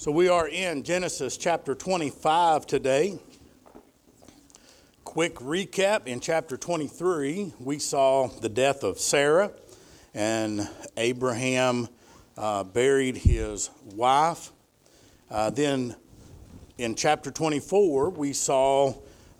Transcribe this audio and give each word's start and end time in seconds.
So 0.00 0.10
we 0.10 0.30
are 0.30 0.48
in 0.48 0.82
Genesis 0.82 1.36
chapter 1.36 1.74
25 1.74 2.66
today. 2.66 3.18
Quick 5.04 5.34
recap 5.34 6.06
in 6.06 6.20
chapter 6.20 6.56
23, 6.56 7.52
we 7.60 7.78
saw 7.78 8.28
the 8.28 8.48
death 8.48 8.82
of 8.82 8.98
Sarah, 8.98 9.52
and 10.14 10.66
Abraham 10.96 11.86
uh, 12.38 12.64
buried 12.64 13.18
his 13.18 13.68
wife. 13.94 14.52
Uh, 15.30 15.50
then 15.50 15.94
in 16.78 16.94
chapter 16.94 17.30
24, 17.30 18.08
we 18.08 18.32
saw 18.32 18.94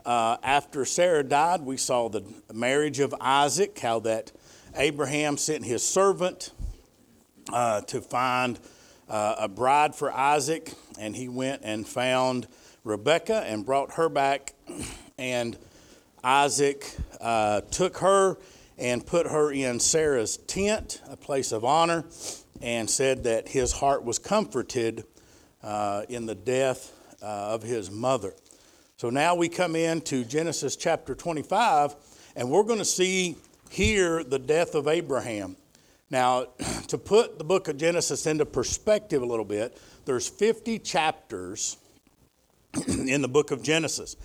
uh, 0.05 0.37
after 0.43 0.85
Sarah 0.85 1.25
died, 1.25 1.63
we 1.63 1.79
saw 1.79 2.11
the 2.11 2.23
marriage 2.53 3.01
of 3.01 3.15
Isaac, 3.19 3.79
how 3.79 4.01
that 4.01 4.31
Abraham 4.77 5.39
sent 5.39 5.65
his 5.65 5.83
servant 5.83 6.53
uh, 7.51 7.81
to 7.81 8.03
find 8.03 8.59
uh, 9.11 9.35
a 9.39 9.49
bride 9.49 9.95
for 9.95 10.13
Isaac, 10.13 10.73
and 10.99 11.17
he 11.17 11.29
went 11.29 11.63
and 11.65 11.87
found 11.87 12.47
Rebekah 12.85 13.45
and 13.47 13.67
brought 13.67 13.95
her 13.95 14.09
back. 14.09 14.55
And 15.19 15.59
Isaac 16.23 16.97
uh, 17.21 17.63
took 17.71 17.99
her 17.99 18.39
and 18.79 19.05
put 19.05 19.27
her 19.27 19.53
in 19.53 19.81
Sarah's 19.81 20.39
tent, 20.39 21.03
a 21.09 21.17
place 21.17 21.53
of 21.53 21.65
honor, 21.65 22.05
and 22.63 22.89
said 22.89 23.25
that 23.25 23.49
his 23.49 23.73
heart 23.73 24.05
was 24.05 24.19
comforted 24.19 25.05
uh, 25.63 26.05
in 26.09 26.27
the 26.27 26.35
death 26.35 26.93
uh, 27.21 27.27
of 27.27 27.63
his 27.63 27.91
mother. 27.91 28.33
So 28.97 29.11
now 29.11 29.35
we 29.35 29.49
come 29.49 29.77
into 29.77 30.25
Genesis 30.25 30.77
chapter 30.77 31.15
25, 31.15 31.97
and 32.37 32.51
we're 32.51 32.63
going 32.63 32.79
to 32.79 32.85
see 32.85 33.37
here 33.71 34.23
the 34.23 34.39
death 34.39 34.75
of 34.75 34.89
Abraham. 34.89 35.57
Now, 36.11 36.47
to 36.89 36.99
put 36.99 37.39
the 37.39 37.45
book 37.45 37.69
of 37.69 37.77
Genesis 37.77 38.27
into 38.27 38.45
perspective 38.45 39.23
a 39.23 39.27
little 39.27 39.45
bit, 39.45 39.81
there's 40.05 40.29
50 40.29 40.81
chapters 40.81 41.77
in 42.89 43.23
the 43.23 43.29
book 43.29 43.53
of 43.53 43.63
Genesis. 43.63 44.17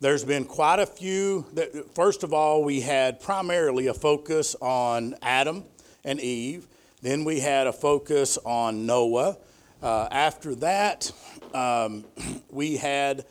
There's 0.00 0.24
been 0.24 0.44
quite 0.44 0.78
a 0.78 0.86
few. 0.86 1.44
That, 1.54 1.94
first 1.94 2.22
of 2.22 2.32
all, 2.32 2.64
we 2.64 2.80
had 2.80 3.20
primarily 3.20 3.88
a 3.88 3.94
focus 3.94 4.54
on 4.60 5.16
Adam 5.22 5.64
and 6.04 6.20
Eve. 6.20 6.66
Then 7.02 7.24
we 7.24 7.40
had 7.40 7.66
a 7.66 7.72
focus 7.72 8.38
on 8.44 8.86
Noah. 8.86 9.36
Uh, 9.82 10.08
after 10.10 10.54
that, 10.56 11.10
um, 11.52 12.04
we 12.50 12.76
had 12.76 13.26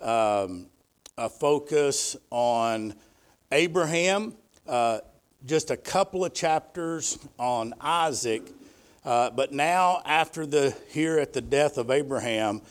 um, 0.00 0.66
a 1.18 1.28
focus 1.28 2.16
on 2.30 2.94
Abraham. 3.50 4.34
Uh, 4.66 5.00
just 5.46 5.70
a 5.70 5.76
couple 5.76 6.24
of 6.24 6.32
chapters 6.32 7.18
on 7.38 7.74
Isaac. 7.80 8.42
Uh, 9.04 9.30
but 9.30 9.52
now, 9.52 10.00
after 10.04 10.46
the 10.46 10.76
here 10.90 11.18
at 11.18 11.32
the 11.32 11.40
death 11.40 11.78
of 11.78 11.90
Abraham, 11.90 12.62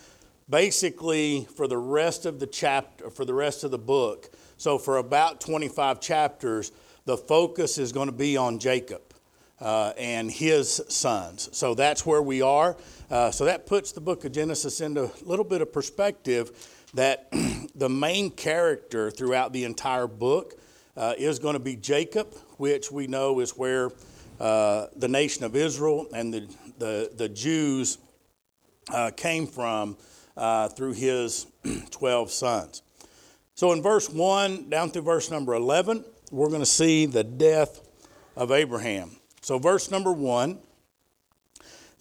basically 0.50 1.48
for 1.56 1.68
the 1.68 1.78
rest 1.78 2.26
of 2.26 2.40
the 2.40 2.48
chapter, 2.48 3.10
for 3.10 3.26
the 3.26 3.34
rest 3.34 3.64
of 3.64 3.72
the 3.72 3.78
book, 3.78 4.30
so 4.58 4.78
for 4.78 4.98
about 4.98 5.42
25 5.42 6.00
chapters, 6.00 6.72
the 7.06 7.18
focus 7.18 7.78
is 7.78 7.92
going 7.92 8.08
to 8.08 8.16
be 8.16 8.38
on 8.38 8.60
Jacob 8.60 9.02
uh, 9.60 9.92
and 9.98 10.32
his 10.32 10.82
sons. 10.88 11.50
So 11.52 11.74
that's 11.74 12.06
where 12.06 12.22
we 12.22 12.42
are. 12.42 12.78
Uh, 13.10 13.32
so 13.32 13.46
that 13.46 13.66
puts 13.66 13.92
the 13.92 14.02
book 14.02 14.24
of 14.24 14.32
Genesis 14.32 14.80
into 14.80 15.06
a 15.06 15.26
little 15.26 15.44
bit 15.44 15.62
of 15.62 15.74
perspective 15.74 16.52
that 16.94 17.28
the 17.76 17.90
main 17.90 18.32
character 18.32 19.12
throughout 19.12 19.52
the 19.52 19.66
entire 19.66 20.08
book 20.08 20.56
uh, 20.96 21.14
is 21.18 21.40
going 21.40 21.54
to 21.54 21.60
be 21.60 21.76
Jacob, 21.76 22.34
which 22.62 22.92
we 22.92 23.08
know 23.08 23.40
is 23.40 23.58
where 23.58 23.90
uh, 24.40 24.86
the 24.96 25.08
nation 25.08 25.44
of 25.44 25.56
Israel 25.56 26.06
and 26.14 26.32
the, 26.32 26.48
the, 26.78 27.12
the 27.18 27.28
Jews 27.28 27.98
uh, 28.94 29.10
came 29.18 29.48
from 29.48 29.98
uh, 30.38 30.68
through 30.68 30.94
his 30.94 31.48
12 31.90 32.30
sons. 32.30 32.84
So 33.56 33.72
in 33.72 33.82
verse 33.82 34.12
1 34.12 34.70
down 34.70 34.92
through 34.92 35.02
verse 35.02 35.32
number 35.32 35.56
11, 35.56 36.06
we're 36.32 36.50
going 36.50 36.62
to 36.62 36.68
see 36.68 37.08
the 37.08 37.24
death 37.24 37.82
of 38.36 38.52
Abraham. 38.52 39.18
So, 39.42 39.58
verse 39.58 39.90
number 39.90 40.12
1 40.12 40.60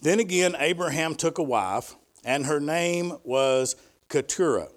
Then 0.03 0.21
again, 0.21 0.55
Abraham 0.59 1.15
took 1.15 1.39
a 1.39 1.43
wife, 1.43 1.97
and 2.23 2.45
her 2.45 2.61
name 2.61 3.17
was 3.25 3.77
Keturah. 4.11 4.69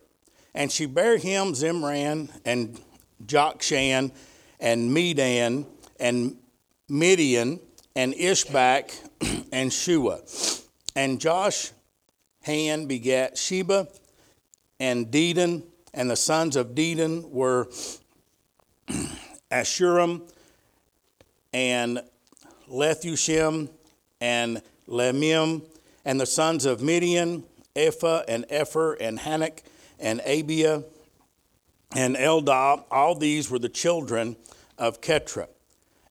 And 0.56 0.72
she 0.72 0.86
bare 0.86 1.18
him 1.18 1.54
Zimran 1.54 2.30
and 2.46 2.80
Jokshan 3.26 4.14
and 4.64 4.92
Medan 4.92 5.68
and 6.00 6.38
Midian 6.90 7.60
and 7.96 8.14
Ishbak 8.14 8.96
and 9.52 9.72
Shua. 9.72 10.22
And 10.96 11.20
Josh 11.20 11.72
Han 12.46 12.88
begat 12.88 13.38
Sheba 13.38 13.88
and 14.80 15.08
Dedan, 15.08 15.64
and 15.94 16.10
the 16.10 16.16
sons 16.16 16.56
of 16.56 16.70
Dedan 16.70 17.30
were 17.30 17.68
Ashurim 19.52 20.22
and 21.54 22.02
Letushim 22.72 23.70
and 24.22 24.62
Lemim, 24.88 25.62
and 26.06 26.20
the 26.20 26.26
sons 26.26 26.66
of 26.66 26.82
Midian, 26.82 27.44
Ephah 27.76 28.24
and 28.28 28.48
Epher 28.48 28.96
and 29.00 29.20
Hanok 29.20 29.60
and 30.00 30.22
Abia 30.22 30.84
and 31.96 32.16
Eldah, 32.16 32.84
all 32.90 33.16
these 33.16 33.50
were 33.50 33.60
the 33.60 33.70
children 33.70 34.36
of 34.78 35.02
Keturah. 35.02 35.50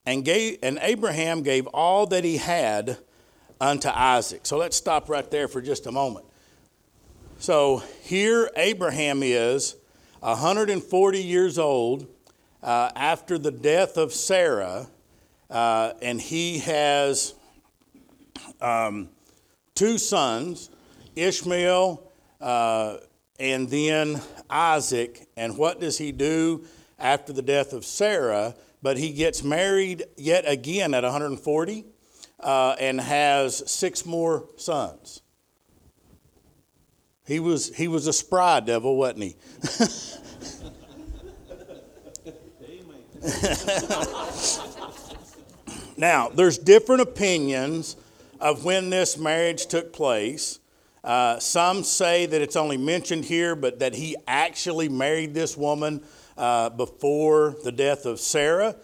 And, 0.05 0.25
gave, 0.25 0.59
and 0.63 0.79
Abraham 0.83 1.43
gave 1.43 1.67
all 1.69 2.07
that 2.07 2.25
he 2.25 2.37
had 2.37 2.99
unto 3.61 3.89
Isaac. 3.89 4.45
So 4.45 4.59
let's 4.59 4.77
stop 4.77 5.09
right 5.09 5.31
there 5.31 5.47
for 5.47 5.63
just 5.63 5.87
a 5.87 5.93
moment. 5.93 6.27
So 7.39 7.83
here 8.03 8.51
Abraham 8.57 9.23
is 9.23 9.77
140 10.21 11.23
years 11.23 11.59
old 11.59 12.07
uh, 12.63 12.91
after 12.95 13.39
the 13.39 13.51
death 13.51 13.97
of 13.97 14.13
Sarah, 14.13 14.89
uh, 15.51 15.93
and 16.01 16.21
he 16.21 16.59
has 16.61 17.35
um, 18.61 19.09
two 19.75 19.99
sons, 19.99 20.71
Ishmael 21.17 22.11
uh, 22.41 22.99
and 23.39 23.69
then 23.69 24.21
Isaac. 24.49 25.29
And 25.37 25.57
what 25.57 25.81
does 25.81 25.99
he 25.99 26.13
do 26.13 26.65
after 27.03 27.33
the 27.33 27.43
death 27.43 27.73
of 27.73 27.85
Sarah? 27.85 28.55
But 28.83 28.97
he 28.97 29.13
gets 29.13 29.43
married 29.45 30.05
yet 30.17 30.45
again 30.47 30.95
at 30.95 31.05
140 31.05 31.85
uh, 32.41 32.77
and 32.81 33.01
has 33.01 33.71
six 33.71 34.05
more 34.05 34.49
sons. 34.57 35.23
He 37.25 37.39
was, 37.39 37.75
he 37.75 37.87
was 37.87 38.07
a 38.09 38.13
spry 38.13 38.61
devil, 38.61 38.97
wasn't 38.97 39.23
he? 39.23 39.37
now, 45.97 46.29
there's 46.31 46.59
different 46.59 47.03
opinions 47.03 47.97
of 48.41 48.65
when 48.65 48.91
this 48.91 49.17
marriage 49.17 49.67
took 49.67 49.93
place. 49.93 50.59
Uh, 51.05 51.39
some 51.39 51.85
say 51.85 52.27
that 52.27 52.43
it's 52.43 52.57
only 52.57 52.77
mentioned 52.77 53.25
here, 53.25 53.55
but 53.55 53.79
that 53.79 53.95
he 53.95 54.17
actually 54.27 54.89
married 54.89 55.35
this 55.35 55.57
woman 55.57 56.03
uh, 56.37 56.71
before 56.71 57.57
the 57.65 57.73
death 57.73 58.07
of 58.07 58.21
Sarah, 58.21 58.77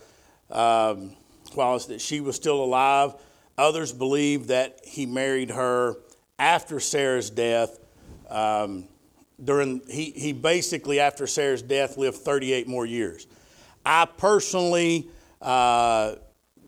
um, 0.51 1.17
while 1.55 1.79
she 1.79 2.21
was 2.21 2.37
still 2.37 2.63
alive. 2.63 3.15
Others 3.57 3.93
believe 3.93 4.49
that 4.49 4.81
he 4.85 5.07
married 5.07 5.51
her 5.51 5.97
after 6.39 6.79
Sarah's 6.81 7.31
death. 7.31 7.79
Um, 8.29 8.89
during 9.43 9.83
he, 9.89 10.11
he 10.11 10.33
basically 10.33 11.01
after 11.01 11.27
Sarah's 11.27 11.63
death 11.63 11.97
lived 11.97 12.19
38 12.19 12.69
more 12.69 12.87
years. 12.87 13.27
I 13.85 14.05
personally 14.05 15.09
uh, 15.41 16.17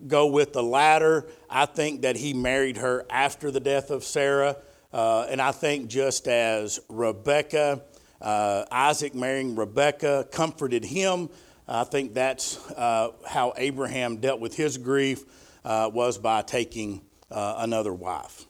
go 0.06 0.26
with 0.28 0.52
the 0.52 0.62
latter. 0.62 1.26
I 1.48 1.66
think 1.66 2.02
that 2.02 2.16
he 2.16 2.32
married 2.32 2.78
her 2.78 3.04
after 3.10 3.50
the 3.50 3.60
death 3.60 3.90
of 3.90 4.04
Sarah. 4.04 4.56
Uh, 4.92 5.26
and 5.28 5.40
I 5.40 5.52
think 5.52 5.88
just 5.88 6.26
as 6.26 6.80
Rebecca, 6.88 7.82
uh, 8.20 8.64
Isaac 8.70 9.14
marrying 9.14 9.56
Rebecca 9.56 10.26
comforted 10.30 10.84
him, 10.84 11.28
I 11.66 11.84
think 11.84 12.14
that's 12.14 12.58
uh, 12.72 13.12
how 13.26 13.52
Abraham 13.56 14.16
dealt 14.16 14.40
with 14.40 14.56
his 14.56 14.76
grief 14.76 15.24
uh, 15.64 15.90
was 15.92 16.18
by 16.18 16.42
taking 16.42 17.02
uh, 17.30 17.56
another 17.58 17.92
wife. 17.92 18.44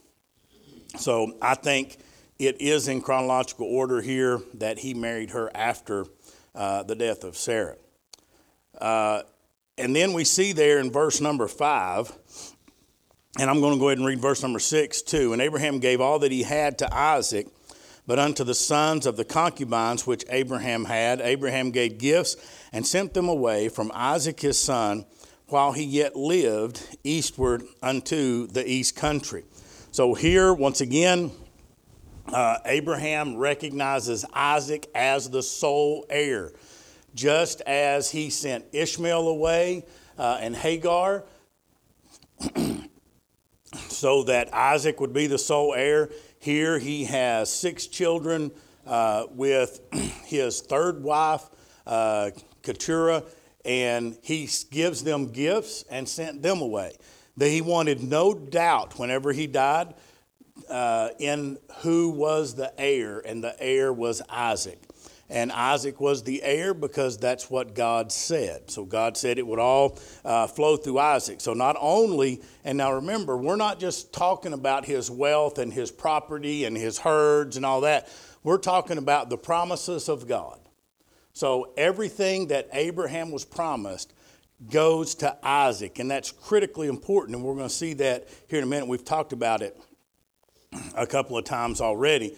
So 0.97 1.35
I 1.43 1.55
think 1.55 1.99
it 2.39 2.61
is 2.61 2.89
in 2.89 3.03
chronological 3.03 3.67
order 3.67 4.01
here 4.01 4.41
that 4.55 4.79
he 4.79 4.95
married 4.95 5.31
her 5.31 5.51
after 5.55 6.07
uh, 6.55 6.83
the 6.83 6.95
death 6.95 7.25
of 7.25 7.37
Sarah. 7.37 7.77
and 8.81 9.95
then 9.97 10.13
we 10.13 10.25
see 10.25 10.53
there 10.53 10.79
in 10.79 10.91
verse 10.91 11.21
number 11.21 11.47
five 11.47 12.13
and 13.39 13.49
I'm 13.49 13.61
going 13.61 13.75
to 13.75 13.79
go 13.79 13.89
ahead 13.89 13.99
and 13.99 14.07
read 14.07 14.21
verse 14.21 14.43
number 14.43 14.59
six 14.59 15.03
too. 15.03 15.33
And 15.33 15.41
Abraham 15.41 15.79
gave 15.79 16.01
all 16.01 16.19
that 16.21 16.33
he 16.33 16.43
had 16.43 16.79
to 16.79 16.95
Isaac, 16.95 17.47
but 18.11 18.19
unto 18.19 18.43
the 18.43 18.57
sons 18.57 19.07
of 19.07 19.17
the 19.17 19.25
concubines 19.25 20.05
which 20.05 20.25
Abraham 20.31 20.87
had, 20.87 21.21
Abraham 21.21 21.71
gave 21.71 21.99
gifts 21.99 22.35
and 22.73 22.85
sent 22.85 23.15
them 23.15 23.29
away 23.29 23.69
from 23.69 23.93
Isaac 23.95 24.41
his 24.41 24.59
son 24.59 25.07
while 25.47 25.71
he 25.71 25.85
yet 25.85 26.17
lived 26.17 26.83
eastward 27.05 27.62
unto 27.81 28.49
the 28.49 28.69
east 28.69 28.97
country. 28.97 29.45
So 29.93 30.15
here, 30.15 30.53
once 30.53 30.81
again, 30.81 31.31
uh, 32.27 32.57
Abraham 32.65 33.37
recognizes 33.37 34.25
Isaac 34.33 34.91
as 34.93 35.31
the 35.31 35.45
sole 35.45 36.05
heir. 36.11 36.51
Just 37.15 37.61
as 37.61 38.11
he 38.11 38.29
sent 38.29 38.65
Ishmael 38.73 39.29
away 39.29 39.85
uh, 40.19 40.39
and 40.41 40.57
Hagar 40.57 41.23
so 43.89 44.25
that 44.25 44.53
Isaac 44.53 44.99
would 45.01 45.12
be 45.12 45.29
the 45.29 45.39
sole 45.39 45.75
heir, 45.75 46.11
here 46.41 46.79
he 46.79 47.05
has 47.05 47.53
six 47.53 47.87
children 47.87 48.51
uh, 48.87 49.27
with 49.31 49.81
his 50.25 50.63
third 50.63 51.03
wife, 51.03 51.45
uh, 51.87 52.31
Keturah, 52.63 53.25
and 53.65 54.17
he 54.23 54.49
gives 54.71 55.05
them 55.05 55.33
gifts 55.33 55.85
and 55.91 56.09
sent 56.09 56.43
them 56.43 56.63
away. 56.63 56.97
That 57.37 57.49
he 57.49 57.61
wanted 57.61 58.03
no 58.03 58.33
doubt 58.33 58.99
whenever 58.99 59.33
he 59.33 59.47
died 59.47 59.95
uh, 60.71 61.11
in 61.19 61.59
who 61.81 62.09
was 62.09 62.55
the 62.55 62.73
heir, 62.81 63.21
and 63.21 63.45
the 63.45 63.55
heir 63.63 63.93
was 63.93 64.23
Isaac. 64.29 64.81
And 65.31 65.53
Isaac 65.53 66.00
was 66.00 66.25
the 66.25 66.43
heir 66.43 66.75
because 66.75 67.17
that's 67.17 67.49
what 67.49 67.75
God 67.75 68.11
said. 68.11 68.69
So 68.69 68.85
God 68.85 69.17
said 69.17 69.38
it 69.38 69.47
would 69.47 69.61
all 69.61 69.97
uh, 70.25 70.49
flow 70.49 70.77
through 70.77 70.99
Isaac. 70.99 71.41
So 71.41 71.55
not 71.55 71.77
only, 71.79 72.43
and 72.65 72.77
now 72.77 72.93
remember, 72.94 73.37
we're 73.37 73.55
not 73.55 73.79
just 73.79 74.12
talking 74.12 74.53
about 74.53 74.85
his 74.85 75.09
wealth 75.09 75.59
and 75.59 75.73
his 75.73 75.93
property 75.93 76.65
and 76.65 76.77
his 76.77 76.99
herds 76.99 77.56
and 77.56 77.65
all 77.65 77.82
that. 77.82 78.09
We're 78.43 78.59
talking 78.59 78.99
about 78.99 79.31
the 79.31 79.38
promises 79.38 80.09
of 80.09 80.27
God. 80.27 80.59
So 81.33 81.73
everything 81.76 82.49
that 82.49 82.69
Abraham 82.73 83.31
was 83.31 83.44
promised 83.44 84.12
goes 84.69 85.15
to 85.17 85.37
Isaac, 85.47 86.00
and 86.00 86.11
that's 86.11 86.33
critically 86.33 86.88
important. 86.88 87.37
And 87.37 87.44
we're 87.44 87.55
going 87.55 87.69
to 87.69 87.75
see 87.75 87.94
that 87.94 88.29
here 88.49 88.59
in 88.59 88.65
a 88.65 88.67
minute. 88.67 88.88
We've 88.88 89.05
talked 89.05 89.33
about 89.33 89.62
it 89.62 89.81
a 90.97 91.06
couple 91.06 91.38
of 91.38 91.44
times 91.44 91.81
already. 91.81 92.37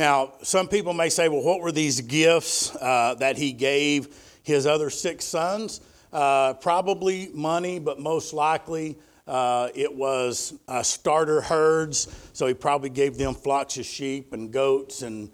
Now, 0.00 0.32
some 0.40 0.66
people 0.66 0.94
may 0.94 1.10
say, 1.10 1.28
well, 1.28 1.42
what 1.42 1.60
were 1.60 1.72
these 1.72 2.00
gifts 2.00 2.74
uh, 2.76 3.16
that 3.18 3.36
he 3.36 3.52
gave 3.52 4.08
his 4.42 4.66
other 4.66 4.88
six 4.88 5.26
sons? 5.26 5.82
Uh, 6.10 6.54
probably 6.54 7.28
money, 7.34 7.78
but 7.78 8.00
most 8.00 8.32
likely 8.32 8.96
uh, 9.28 9.68
it 9.74 9.94
was 9.94 10.54
uh, 10.68 10.82
starter 10.82 11.42
herds. 11.42 12.08
So 12.32 12.46
he 12.46 12.54
probably 12.54 12.88
gave 12.88 13.18
them 13.18 13.34
flocks 13.34 13.76
of 13.76 13.84
sheep 13.84 14.32
and 14.32 14.50
goats 14.50 15.02
and 15.02 15.30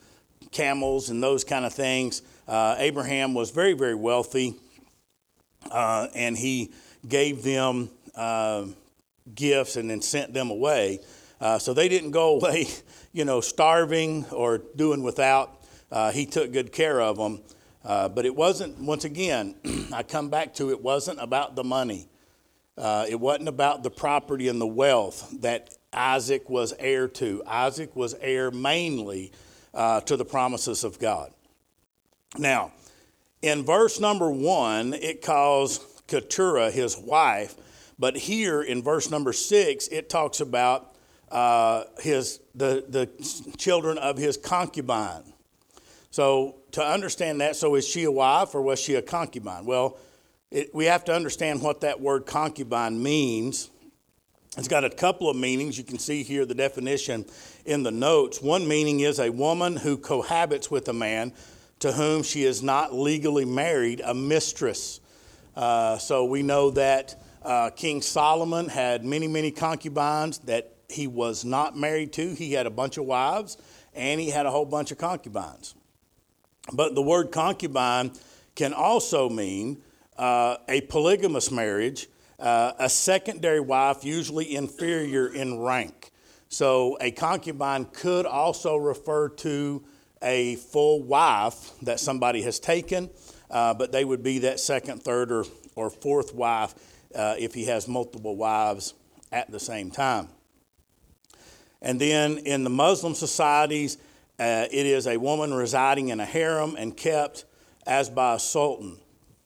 camels 0.50 1.10
and 1.10 1.22
those 1.22 1.44
kind 1.44 1.64
of 1.64 1.72
things. 1.72 2.22
Uh, 2.48 2.74
Abraham 2.78 3.34
was 3.34 3.52
very, 3.52 3.74
very 3.74 3.94
wealthy, 3.94 4.56
uh, 5.70 6.08
and 6.12 6.36
he 6.36 6.72
gave 7.06 7.44
them 7.44 7.88
gifts 9.32 9.76
and 9.76 9.88
then 9.88 10.02
sent 10.02 10.34
them 10.34 10.50
away. 10.50 10.98
So 11.58 11.74
they 11.74 11.88
didn't 11.88 12.10
go 12.10 12.36
away 12.38 12.66
you 13.16 13.24
know, 13.24 13.40
starving 13.40 14.26
or 14.26 14.58
doing 14.58 15.02
without. 15.02 15.64
Uh, 15.90 16.12
he 16.12 16.26
took 16.26 16.52
good 16.52 16.70
care 16.70 17.00
of 17.00 17.16
them. 17.16 17.40
Uh, 17.82 18.10
but 18.10 18.26
it 18.26 18.36
wasn't, 18.36 18.78
once 18.78 19.06
again, 19.06 19.54
I 19.92 20.02
come 20.02 20.28
back 20.28 20.52
to 20.56 20.68
it 20.68 20.82
wasn't 20.82 21.18
about 21.22 21.56
the 21.56 21.64
money. 21.64 22.08
Uh, 22.76 23.06
it 23.08 23.18
wasn't 23.18 23.48
about 23.48 23.82
the 23.82 23.90
property 23.90 24.48
and 24.48 24.60
the 24.60 24.66
wealth 24.66 25.32
that 25.40 25.74
Isaac 25.94 26.50
was 26.50 26.74
heir 26.78 27.08
to. 27.08 27.42
Isaac 27.46 27.96
was 27.96 28.14
heir 28.20 28.50
mainly 28.50 29.32
uh, 29.72 30.02
to 30.02 30.18
the 30.18 30.26
promises 30.26 30.84
of 30.84 30.98
God. 30.98 31.32
Now, 32.36 32.72
in 33.40 33.64
verse 33.64 33.98
number 33.98 34.30
one, 34.30 34.92
it 34.92 35.22
calls 35.22 36.02
Keturah 36.06 36.70
his 36.70 36.98
wife, 36.98 37.54
but 37.98 38.14
here 38.14 38.60
in 38.60 38.82
verse 38.82 39.10
number 39.10 39.32
six, 39.32 39.88
it 39.88 40.10
talks 40.10 40.40
about 40.40 40.95
uh, 41.30 41.84
his, 42.00 42.40
the, 42.54 42.84
the 42.88 43.06
children 43.56 43.98
of 43.98 44.16
his 44.16 44.36
concubine. 44.36 45.32
So, 46.10 46.56
to 46.72 46.82
understand 46.82 47.40
that, 47.40 47.56
so 47.56 47.74
is 47.74 47.86
she 47.86 48.04
a 48.04 48.10
wife 48.10 48.54
or 48.54 48.62
was 48.62 48.78
she 48.80 48.94
a 48.94 49.02
concubine? 49.02 49.64
Well, 49.64 49.98
it, 50.50 50.74
we 50.74 50.86
have 50.86 51.04
to 51.04 51.14
understand 51.14 51.62
what 51.62 51.80
that 51.80 52.00
word 52.00 52.26
concubine 52.26 53.02
means. 53.02 53.70
It's 54.56 54.68
got 54.68 54.84
a 54.84 54.90
couple 54.90 55.28
of 55.28 55.36
meanings. 55.36 55.76
You 55.76 55.84
can 55.84 55.98
see 55.98 56.22
here 56.22 56.46
the 56.46 56.54
definition 56.54 57.26
in 57.64 57.82
the 57.82 57.90
notes. 57.90 58.40
One 58.40 58.66
meaning 58.66 59.00
is 59.00 59.18
a 59.18 59.30
woman 59.30 59.76
who 59.76 59.98
cohabits 59.98 60.70
with 60.70 60.88
a 60.88 60.92
man 60.92 61.32
to 61.80 61.92
whom 61.92 62.22
she 62.22 62.44
is 62.44 62.62
not 62.62 62.94
legally 62.94 63.44
married, 63.44 64.00
a 64.00 64.14
mistress. 64.14 65.00
Uh, 65.54 65.98
so 65.98 66.24
we 66.24 66.42
know 66.42 66.70
that 66.70 67.20
uh, 67.42 67.70
King 67.70 68.00
Solomon 68.00 68.68
had 68.68 69.04
many, 69.04 69.28
many 69.28 69.50
concubines 69.50 70.38
that 70.40 70.75
he 70.88 71.06
was 71.06 71.44
not 71.44 71.76
married 71.76 72.12
to. 72.14 72.34
He 72.34 72.52
had 72.52 72.66
a 72.66 72.70
bunch 72.70 72.96
of 72.96 73.04
wives 73.04 73.56
and 73.94 74.20
he 74.20 74.30
had 74.30 74.46
a 74.46 74.50
whole 74.50 74.64
bunch 74.64 74.90
of 74.92 74.98
concubines. 74.98 75.74
But 76.72 76.94
the 76.94 77.02
word 77.02 77.32
concubine 77.32 78.12
can 78.54 78.72
also 78.72 79.28
mean 79.28 79.82
uh, 80.18 80.56
a 80.68 80.80
polygamous 80.82 81.50
marriage, 81.50 82.08
uh, 82.38 82.72
a 82.78 82.88
secondary 82.88 83.60
wife, 83.60 84.04
usually 84.04 84.54
inferior 84.54 85.32
in 85.32 85.60
rank. 85.60 86.10
So 86.48 86.96
a 87.00 87.10
concubine 87.10 87.86
could 87.86 88.26
also 88.26 88.76
refer 88.76 89.28
to 89.30 89.84
a 90.22 90.56
full 90.56 91.02
wife 91.02 91.72
that 91.82 92.00
somebody 92.00 92.42
has 92.42 92.58
taken, 92.58 93.10
uh, 93.50 93.74
but 93.74 93.92
they 93.92 94.04
would 94.04 94.22
be 94.22 94.40
that 94.40 94.60
second, 94.60 95.02
third, 95.02 95.30
or, 95.30 95.44
or 95.74 95.90
fourth 95.90 96.34
wife 96.34 96.74
uh, 97.14 97.34
if 97.38 97.54
he 97.54 97.66
has 97.66 97.86
multiple 97.86 98.36
wives 98.36 98.94
at 99.32 99.50
the 99.50 99.60
same 99.60 99.90
time. 99.90 100.28
And 101.82 102.00
then 102.00 102.38
in 102.38 102.64
the 102.64 102.70
Muslim 102.70 103.14
societies, 103.14 103.98
uh, 104.38 104.66
it 104.70 104.86
is 104.86 105.06
a 105.06 105.16
woman 105.16 105.54
residing 105.54 106.08
in 106.08 106.20
a 106.20 106.24
harem 106.24 106.76
and 106.76 106.96
kept 106.96 107.44
as 107.86 108.10
by 108.10 108.34
a 108.34 108.38
sultan. 108.38 108.98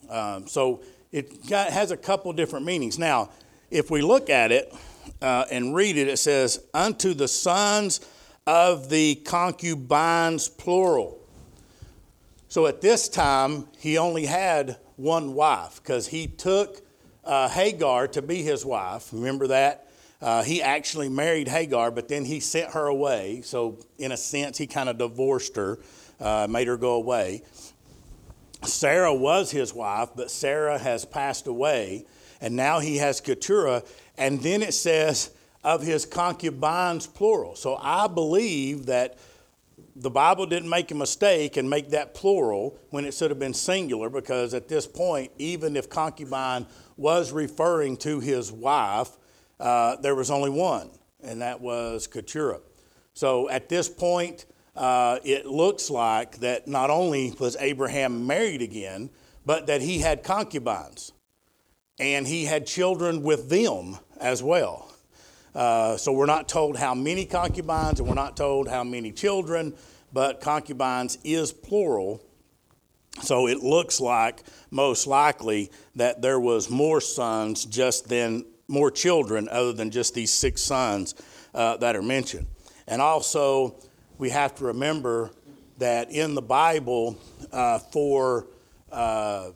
Um, 0.09 0.47
so 0.47 0.83
it 1.13 1.49
got, 1.49 1.71
has 1.71 1.91
a 1.91 1.97
couple 1.97 2.33
different 2.33 2.67
meanings. 2.67 2.99
Now, 2.99 3.31
if 3.71 3.91
we 3.91 4.03
look 4.03 4.31
at 4.31 4.53
it 4.53 4.73
uh, 5.21 5.45
and 5.51 5.75
read 5.75 5.97
it, 5.97 6.09
it 6.09 6.19
says, 6.19 6.63
Unto 6.75 7.15
the 7.15 7.29
sons 7.29 8.01
of 8.47 8.89
the 8.89 9.17
concubines, 9.17 10.49
plural. 10.49 11.19
So 12.49 12.67
at 12.67 12.81
this 12.81 13.09
time, 13.09 13.69
he 13.79 13.97
only 13.97 14.27
had 14.27 14.77
one 14.97 15.35
wife 15.35 15.81
because 15.83 16.09
he 16.09 16.27
took 16.27 16.83
uh, 17.25 17.49
Hagar 17.49 18.09
to 18.09 18.23
be 18.23 18.43
his 18.43 18.65
wife. 18.65 19.11
Remember 19.13 19.47
that? 19.49 19.90
Uh, 20.21 20.43
he 20.43 20.61
actually 20.61 21.09
married 21.09 21.49
Hagar, 21.49 21.91
but 21.91 22.09
then 22.09 22.25
he 22.25 22.41
sent 22.41 22.73
her 22.73 22.87
away. 22.87 23.41
So, 23.43 23.79
in 23.99 24.13
a 24.13 24.17
sense, 24.17 24.59
he 24.59 24.67
kind 24.67 24.89
of 24.89 24.99
divorced 24.99 25.57
her, 25.57 25.79
uh, 26.21 26.47
made 26.51 26.69
her 26.69 26.77
go 26.77 26.95
away. 26.95 27.43
Sarah 28.63 29.15
was 29.15 29.51
his 29.51 29.73
wife, 29.73 30.11
but 30.15 30.31
Sarah 30.31 30.79
has 30.79 31.07
passed 31.07 31.47
away, 31.47 32.05
and 32.43 32.55
now 32.55 32.81
he 32.81 32.99
has 32.99 33.21
Keturah. 33.21 33.83
And 34.19 34.43
then 34.43 34.61
it 34.63 34.75
says, 34.75 35.31
of 35.65 35.83
his 35.83 36.05
concubines, 36.05 37.07
plural. 37.07 37.57
So, 37.57 37.77
I 37.81 38.07
believe 38.07 38.87
that 38.87 39.19
the 39.97 40.11
Bible 40.11 40.45
didn't 40.45 40.69
make 40.69 40.91
a 40.91 40.95
mistake 40.95 41.57
and 41.57 41.69
make 41.69 41.91
that 41.91 42.13
plural 42.15 42.79
when 42.91 43.07
it 43.07 43.15
should 43.15 43.31
have 43.31 43.39
been 43.39 43.55
singular, 43.55 44.11
because 44.11 44.53
at 44.53 44.69
this 44.69 44.87
point, 44.87 45.33
even 45.39 45.77
if 45.77 45.89
concubine 45.89 46.67
was 46.99 47.33
referring 47.33 47.97
to 47.99 48.21
his 48.21 48.53
wife, 48.53 49.17
uh, 49.61 49.97
there 49.97 50.15
was 50.15 50.31
only 50.31 50.51
one, 50.51 50.91
and 51.23 51.43
that 51.43 51.61
was 51.61 52.07
Keturah. 52.07 52.61
So 53.13 53.49
at 53.51 53.69
this 53.69 53.89
point, 53.89 54.47
uh, 54.75 55.19
it 55.25 55.47
looks 55.47 55.91
like 55.91 56.39
that 56.39 56.67
not 56.67 56.91
only 56.91 57.35
was 57.39 57.57
Abraham 57.61 58.27
married 58.27 58.63
again, 58.63 59.11
but 59.45 59.67
that 59.67 59.83
he 59.83 59.99
had 59.99 60.23
concubines 60.23 61.13
and 61.99 62.27
he 62.27 62.47
had 62.47 62.67
children 62.67 63.23
with 63.23 63.51
them 63.51 63.99
as 64.19 64.43
well. 64.43 64.91
Uh, 65.55 65.97
so 65.97 66.13
we're 66.13 66.27
not 66.27 66.49
told 66.49 66.79
how 66.79 66.95
many 66.95 67.27
concubines 67.27 68.01
and 68.01 68.09
we're 68.09 68.15
not 68.15 68.37
told 68.37 68.69
how 68.69 68.85
many 68.85 69.13
children, 69.13 69.75
but 70.13 70.41
concubines 70.41 71.19
is 71.25 71.53
plural. 71.53 72.23
So 73.23 73.49
it 73.49 73.59
looks 73.59 74.01
like 74.01 74.45
most 74.71 75.07
likely 75.07 75.71
that 75.97 76.23
there 76.23 76.39
was 76.39 76.71
more 76.71 77.01
sons 77.01 77.65
just 77.65 78.09
than 78.09 78.47
more 78.71 78.91
children 78.91 79.49
other 79.51 79.73
than 79.73 79.91
just 79.91 80.15
these 80.15 80.33
six 80.33 80.63
sons 80.63 81.15
uh, 81.55 81.77
that 81.79 81.97
are 81.97 82.03
mentioned. 82.03 82.47
And 82.87 83.03
also, 83.03 83.75
we 84.17 84.31
have 84.31 84.55
to 84.57 84.65
remember 84.67 85.31
that 85.79 86.13
in 86.13 86.35
the 86.35 86.43
Bible, 86.43 87.19
uh, 87.53 87.79
for 87.79 88.47
uh, 88.93 89.51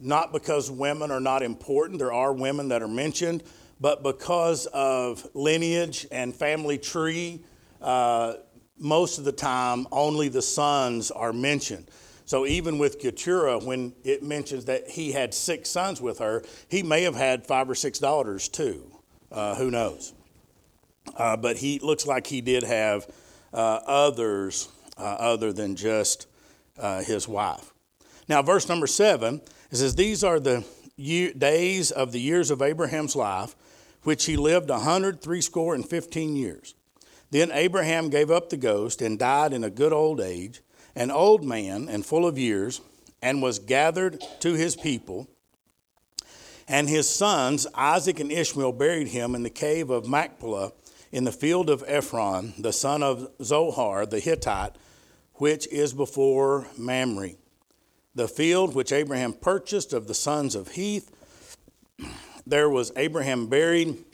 not 0.00 0.32
because 0.32 0.70
women 0.70 1.10
are 1.10 1.20
not 1.20 1.42
important, 1.42 1.98
there 1.98 2.12
are 2.12 2.32
women 2.32 2.68
that 2.68 2.82
are 2.82 2.88
mentioned, 2.88 3.42
but 3.80 4.02
because 4.02 4.66
of 4.66 5.26
lineage 5.34 6.06
and 6.12 6.34
family 6.34 6.78
tree, 6.78 7.42
uh, 7.80 8.34
most 8.78 9.18
of 9.18 9.24
the 9.24 9.32
time 9.32 9.86
only 9.90 10.28
the 10.28 10.42
sons 10.42 11.10
are 11.10 11.32
mentioned. 11.32 11.88
So 12.24 12.46
even 12.46 12.78
with 12.78 12.98
Keturah, 12.98 13.58
when 13.58 13.94
it 14.04 14.22
mentions 14.22 14.64
that 14.66 14.88
he 14.88 15.12
had 15.12 15.34
six 15.34 15.68
sons 15.68 16.00
with 16.00 16.18
her, 16.18 16.42
he 16.68 16.82
may 16.82 17.02
have 17.02 17.16
had 17.16 17.46
five 17.46 17.68
or 17.68 17.74
six 17.74 17.98
daughters 17.98 18.48
too. 18.48 18.84
Uh, 19.30 19.54
who 19.54 19.70
knows? 19.70 20.14
uh, 21.16 21.36
but 21.36 21.56
he 21.56 21.78
looks 21.78 22.06
like 22.06 22.26
he 22.26 22.40
did 22.40 22.62
have 22.62 23.06
uh, 23.52 23.80
others 23.86 24.68
uh, 24.96 25.02
other 25.02 25.52
than 25.52 25.76
just 25.76 26.26
uh, 26.78 27.02
his 27.02 27.28
wife. 27.28 27.72
Now, 28.28 28.42
verse 28.42 28.68
number 28.68 28.86
seven 28.86 29.40
it 29.70 29.76
says, 29.76 29.94
These 29.94 30.24
are 30.24 30.40
the 30.40 30.64
year, 30.96 31.32
days 31.32 31.90
of 31.90 32.12
the 32.12 32.20
years 32.20 32.50
of 32.50 32.62
Abraham's 32.62 33.16
life, 33.16 33.54
which 34.02 34.24
he 34.26 34.36
lived 34.36 34.70
a 34.70 34.80
hundred 34.80 35.20
threescore 35.20 35.74
and 35.74 35.88
fifteen 35.88 36.36
years. 36.36 36.74
Then 37.30 37.50
Abraham 37.52 38.10
gave 38.10 38.30
up 38.30 38.50
the 38.50 38.58
ghost 38.58 39.00
and 39.00 39.18
died 39.18 39.52
in 39.52 39.64
a 39.64 39.70
good 39.70 39.92
old 39.92 40.20
age, 40.20 40.60
an 40.94 41.10
old 41.10 41.44
man 41.44 41.88
and 41.88 42.04
full 42.04 42.26
of 42.26 42.38
years, 42.38 42.80
and 43.20 43.42
was 43.42 43.58
gathered 43.58 44.22
to 44.40 44.54
his 44.54 44.76
people. 44.76 45.28
And 46.68 46.88
his 46.88 47.08
sons, 47.08 47.66
Isaac 47.74 48.20
and 48.20 48.32
Ishmael, 48.32 48.72
buried 48.72 49.08
him 49.08 49.34
in 49.34 49.42
the 49.42 49.50
cave 49.50 49.90
of 49.90 50.08
Machpelah 50.08 50.72
in 51.10 51.24
the 51.24 51.32
field 51.32 51.68
of 51.68 51.84
Ephron, 51.86 52.54
the 52.58 52.72
son 52.72 53.02
of 53.02 53.28
Zohar 53.42 54.06
the 54.06 54.20
Hittite, 54.20 54.76
which 55.34 55.66
is 55.68 55.92
before 55.92 56.66
Mamre. 56.76 57.32
The 58.14 58.28
field 58.28 58.74
which 58.74 58.92
Abraham 58.92 59.32
purchased 59.32 59.92
of 59.92 60.06
the 60.06 60.14
sons 60.14 60.54
of 60.54 60.72
Heth, 60.72 61.10
there 62.46 62.68
was 62.68 62.92
Abraham 62.96 63.46
buried, 63.46 64.04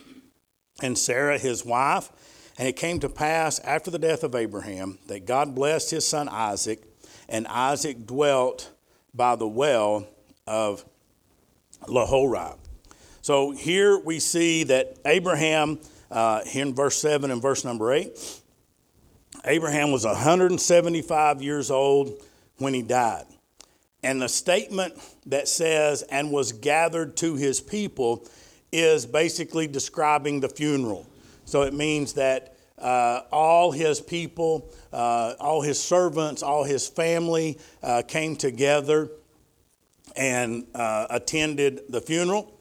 and 0.82 0.98
Sarah 0.98 1.38
his 1.38 1.64
wife. 1.64 2.10
And 2.58 2.66
it 2.66 2.76
came 2.76 2.98
to 3.00 3.08
pass 3.08 3.60
after 3.60 3.90
the 3.90 4.00
death 4.00 4.24
of 4.24 4.34
Abraham 4.34 4.98
that 5.06 5.26
God 5.26 5.54
blessed 5.54 5.92
his 5.92 6.06
son 6.06 6.28
Isaac, 6.28 6.82
and 7.28 7.46
Isaac 7.46 8.04
dwelt 8.04 8.70
by 9.14 9.36
the 9.36 9.46
well 9.46 10.06
of 10.46 10.84
Lahorah. 11.86 12.58
So 13.22 13.52
here 13.52 13.98
we 13.98 14.18
see 14.18 14.64
that 14.64 14.98
Abraham, 15.04 15.78
uh, 16.10 16.44
here 16.44 16.66
in 16.66 16.74
verse 16.74 16.96
7 17.00 17.30
and 17.30 17.40
verse 17.40 17.64
number 17.64 17.92
8, 17.92 18.40
Abraham 19.44 19.92
was 19.92 20.04
175 20.04 21.42
years 21.42 21.70
old 21.70 22.22
when 22.56 22.74
he 22.74 22.82
died. 22.82 23.26
And 24.02 24.20
the 24.20 24.28
statement 24.28 24.94
that 25.26 25.48
says, 25.48 26.02
and 26.02 26.32
was 26.32 26.52
gathered 26.52 27.16
to 27.18 27.34
his 27.34 27.60
people, 27.60 28.26
is 28.72 29.06
basically 29.06 29.66
describing 29.66 30.40
the 30.40 30.48
funeral. 30.48 31.06
So 31.48 31.62
it 31.62 31.72
means 31.72 32.12
that 32.12 32.54
uh, 32.78 33.22
all 33.32 33.72
his 33.72 34.02
people, 34.02 34.70
uh, 34.92 35.32
all 35.40 35.62
his 35.62 35.82
servants, 35.82 36.42
all 36.42 36.62
his 36.62 36.86
family 36.86 37.58
uh, 37.82 38.02
came 38.06 38.36
together 38.36 39.08
and 40.14 40.66
uh, 40.74 41.06
attended 41.08 41.80
the 41.88 42.02
funeral. 42.02 42.52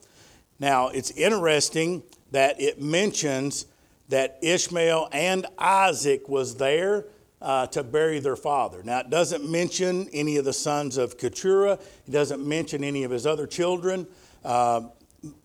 Now, 0.58 0.88
it's 0.88 1.10
interesting 1.10 2.02
that 2.30 2.58
it 2.62 2.80
mentions 2.80 3.66
that 4.08 4.38
Ishmael 4.40 5.10
and 5.12 5.44
Isaac 5.58 6.26
was 6.26 6.56
there 6.56 7.04
uh, 7.42 7.66
to 7.66 7.82
bury 7.82 8.20
their 8.20 8.36
father. 8.36 8.82
Now, 8.82 9.00
it 9.00 9.10
doesn't 9.10 9.46
mention 9.48 10.08
any 10.14 10.38
of 10.38 10.46
the 10.46 10.54
sons 10.54 10.96
of 10.96 11.18
Keturah. 11.18 11.78
It 12.06 12.10
doesn't 12.10 12.42
mention 12.42 12.82
any 12.82 13.04
of 13.04 13.10
his 13.10 13.26
other 13.26 13.46
children. 13.46 14.06
Uh, 14.42 14.88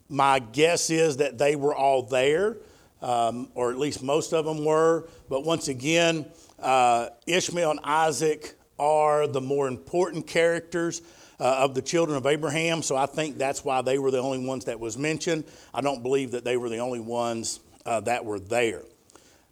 my 0.07 0.39
guess 0.39 0.89
is 0.89 1.17
that 1.17 1.38
they 1.38 1.57
were 1.57 1.75
all 1.75 2.03
there, 2.03 2.55
um, 3.03 3.50
or 3.53 3.69
at 3.69 3.77
least 3.77 4.01
most 4.01 4.33
of 4.33 4.45
them 4.45 4.65
were. 4.65 5.07
But 5.29 5.43
once 5.43 5.67
again, 5.67 6.25
uh, 6.60 7.10
Ishmael 7.27 7.72
and 7.72 7.79
Isaac 7.83 8.55
are 8.79 9.27
the 9.27 9.41
more 9.41 9.67
important 9.67 10.25
characters 10.25 11.01
uh, 11.39 11.57
of 11.60 11.75
the 11.75 11.81
children 11.81 12.17
of 12.17 12.25
Abraham, 12.25 12.81
so 12.81 12.95
I 12.95 13.05
think 13.05 13.38
that's 13.38 13.65
why 13.65 13.81
they 13.81 14.00
were 14.00 14.12
the 14.12 14.19
only 14.19 14.45
ones 14.45 14.65
that 14.65 14.79
was 14.79 14.98
mentioned. 14.98 15.43
I 15.74 15.81
don't 15.81 16.01
believe 16.01 16.31
that 16.31 16.45
they 16.45 16.57
were 16.57 16.69
the 16.69 16.79
only 16.79 17.01
ones 17.01 17.60
uh, 17.86 18.00
that 18.01 18.24
were 18.24 18.39
there. 18.39 18.83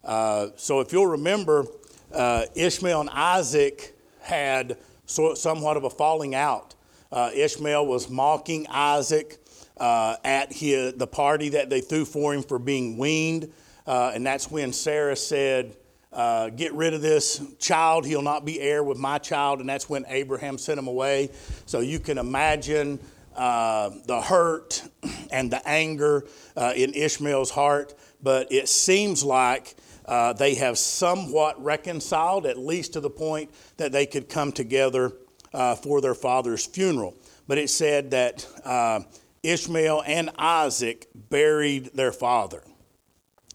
Uh, 0.02 0.48
so 0.56 0.80
if 0.80 0.92
you'll 0.92 1.06
remember, 1.06 1.66
uh, 2.12 2.46
Ishmael 2.54 3.02
and 3.02 3.10
Isaac 3.10 3.94
had 4.22 4.78
so, 5.04 5.34
somewhat 5.34 5.76
of 5.76 5.84
a 5.84 5.90
falling 5.90 6.34
out. 6.34 6.74
Uh, 7.10 7.30
Ishmael 7.34 7.86
was 7.86 8.08
mocking 8.08 8.66
Isaac 8.68 9.41
uh, 9.78 10.16
at 10.24 10.52
his, 10.52 10.94
the 10.94 11.06
party 11.06 11.50
that 11.50 11.70
they 11.70 11.80
threw 11.80 12.04
for 12.04 12.34
him 12.34 12.42
for 12.42 12.58
being 12.58 12.98
weaned, 12.98 13.52
and 13.86 14.24
that's 14.26 14.50
when 14.50 14.72
Sarah 14.72 15.16
said, 15.16 15.76
uh, 16.12 16.50
get 16.50 16.74
rid 16.74 16.92
of 16.92 17.00
this 17.00 17.42
child. 17.58 18.04
He'll 18.04 18.22
not 18.22 18.44
be 18.44 18.60
heir 18.60 18.84
with 18.84 18.98
my 18.98 19.18
child. 19.18 19.60
And 19.60 19.68
that's 19.68 19.88
when 19.88 20.04
Abraham 20.08 20.58
sent 20.58 20.78
him 20.78 20.86
away. 20.86 21.30
So 21.64 21.80
you 21.80 21.98
can 21.98 22.18
imagine 22.18 22.98
uh, 23.34 23.90
the 24.06 24.20
hurt 24.20 24.82
and 25.30 25.50
the 25.50 25.66
anger 25.66 26.26
uh, 26.56 26.74
in 26.76 26.92
Ishmael's 26.92 27.50
heart. 27.50 27.94
But 28.22 28.52
it 28.52 28.68
seems 28.68 29.24
like 29.24 29.74
uh, 30.04 30.34
they 30.34 30.54
have 30.56 30.76
somewhat 30.76 31.62
reconciled, 31.62 32.44
at 32.44 32.58
least 32.58 32.92
to 32.92 33.00
the 33.00 33.10
point 33.10 33.50
that 33.78 33.90
they 33.90 34.04
could 34.04 34.28
come 34.28 34.52
together 34.52 35.12
uh, 35.54 35.76
for 35.76 36.00
their 36.00 36.14
father's 36.14 36.66
funeral. 36.66 37.14
But 37.48 37.56
it 37.58 37.70
said 37.70 38.10
that 38.10 38.46
uh, 38.64 39.00
Ishmael 39.42 40.02
and 40.06 40.30
Isaac 40.38 41.08
buried 41.14 41.90
their 41.94 42.12
father. 42.12 42.62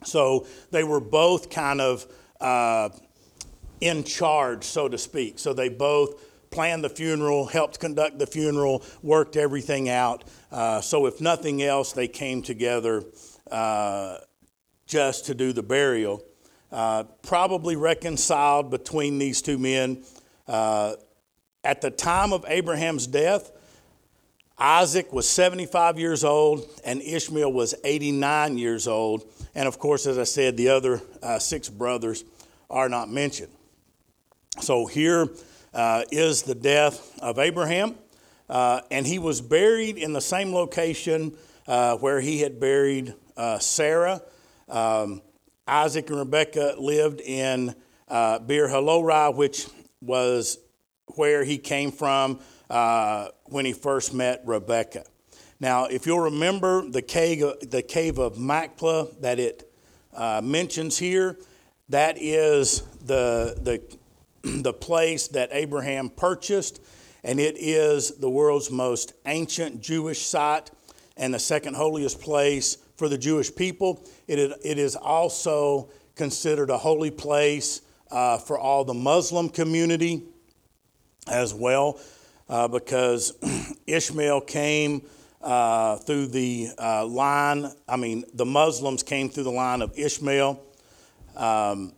So 0.03 0.45
they 0.71 0.83
were 0.83 0.99
both 0.99 1.49
kind 1.49 1.81
of 1.81 2.05
uh, 2.39 2.89
in 3.81 4.03
charge, 4.03 4.63
so 4.63 4.87
to 4.89 4.97
speak. 4.97 5.39
So 5.39 5.53
they 5.53 5.69
both 5.69 6.23
planned 6.49 6.83
the 6.83 6.89
funeral, 6.89 7.45
helped 7.45 7.79
conduct 7.79 8.19
the 8.19 8.27
funeral, 8.27 8.83
worked 9.01 9.35
everything 9.35 9.89
out. 9.89 10.23
Uh, 10.51 10.81
so, 10.81 11.05
if 11.05 11.19
nothing 11.19 11.61
else, 11.61 11.93
they 11.93 12.07
came 12.07 12.41
together 12.41 13.03
uh, 13.51 14.17
just 14.85 15.25
to 15.25 15.35
do 15.35 15.53
the 15.53 15.63
burial. 15.63 16.23
Uh, 16.71 17.03
probably 17.21 17.75
reconciled 17.75 18.69
between 18.69 19.17
these 19.17 19.41
two 19.41 19.57
men. 19.57 20.03
Uh, 20.47 20.95
at 21.63 21.81
the 21.81 21.91
time 21.91 22.31
of 22.31 22.45
Abraham's 22.47 23.07
death, 23.07 23.51
Isaac 24.59 25.13
was 25.13 25.29
75 25.29 25.99
years 25.99 26.23
old 26.23 26.67
and 26.83 27.01
Ishmael 27.01 27.51
was 27.51 27.75
89 27.83 28.57
years 28.57 28.87
old. 28.87 29.31
And 29.53 29.67
of 29.67 29.77
course, 29.77 30.07
as 30.07 30.17
I 30.17 30.23
said, 30.23 30.57
the 30.57 30.69
other 30.69 31.01
uh, 31.21 31.37
six 31.37 31.69
brothers 31.69 32.23
are 32.69 32.89
not 32.89 33.09
mentioned. 33.09 33.51
So 34.59 34.87
here 34.87 35.29
uh, 35.73 36.03
is 36.11 36.41
the 36.41 36.55
death 36.55 37.19
of 37.19 37.37
Abraham. 37.37 37.95
Uh, 38.49 38.81
and 38.89 39.05
he 39.05 39.19
was 39.19 39.41
buried 39.41 39.97
in 39.97 40.13
the 40.13 40.21
same 40.21 40.53
location 40.53 41.37
uh, 41.67 41.97
where 41.97 42.19
he 42.19 42.39
had 42.39 42.59
buried 42.59 43.13
uh, 43.35 43.59
Sarah. 43.59 44.21
Um, 44.69 45.21
Isaac 45.67 46.09
and 46.09 46.17
Rebekah 46.17 46.75
lived 46.79 47.21
in 47.21 47.75
uh, 48.07 48.39
Beer 48.39 48.67
Halorah, 48.67 49.35
which 49.35 49.67
was 50.01 50.57
where 51.15 51.43
he 51.43 51.57
came 51.57 51.91
from 51.91 52.39
when 52.69 53.65
he 53.65 53.73
first 53.73 54.13
met 54.13 54.41
Rebekah. 54.45 55.05
Now, 55.59 55.85
if 55.85 56.05
you'll 56.05 56.19
remember 56.19 56.87
the 56.87 57.01
cave, 57.01 57.43
the 57.61 57.81
cave 57.81 58.19
of 58.19 58.37
Machpelah 58.37 59.07
that 59.21 59.39
it 59.39 59.71
uh, 60.13 60.41
mentions 60.43 60.97
here, 60.97 61.37
that 61.89 62.17
is 62.19 62.81
the, 63.05 63.57
the, 63.61 63.97
the 64.61 64.73
place 64.73 65.27
that 65.29 65.49
Abraham 65.51 66.09
purchased, 66.09 66.81
and 67.23 67.39
it 67.39 67.55
is 67.57 68.17
the 68.17 68.29
world's 68.29 68.69
most 68.69 69.13
ancient 69.25 69.81
Jewish 69.81 70.25
site 70.25 70.69
and 71.15 71.33
the 71.33 71.39
second 71.39 71.75
holiest 71.75 72.21
place 72.21 72.77
for 72.95 73.09
the 73.09 73.17
Jewish 73.17 73.53
people. 73.53 74.05
It, 74.27 74.39
it 74.63 74.77
is 74.77 74.95
also 74.95 75.89
considered 76.15 76.69
a 76.69 76.77
holy 76.77 77.11
place 77.11 77.81
uh, 78.11 78.37
for 78.37 78.59
all 78.59 78.83
the 78.83 78.93
Muslim 78.93 79.49
community 79.49 80.23
as 81.27 81.53
well, 81.53 81.99
uh, 82.49 82.67
because 82.67 83.33
Ishmael 83.87 84.41
came 84.41 85.01
uh, 85.41 85.97
through 85.97 86.27
the 86.27 86.69
uh, 86.77 87.05
line, 87.05 87.71
I 87.87 87.95
mean, 87.97 88.25
the 88.33 88.45
Muslims 88.45 89.03
came 89.03 89.29
through 89.29 89.43
the 89.43 89.51
line 89.51 89.81
of 89.81 89.97
Ishmael. 89.97 90.61
Um, 91.35 91.93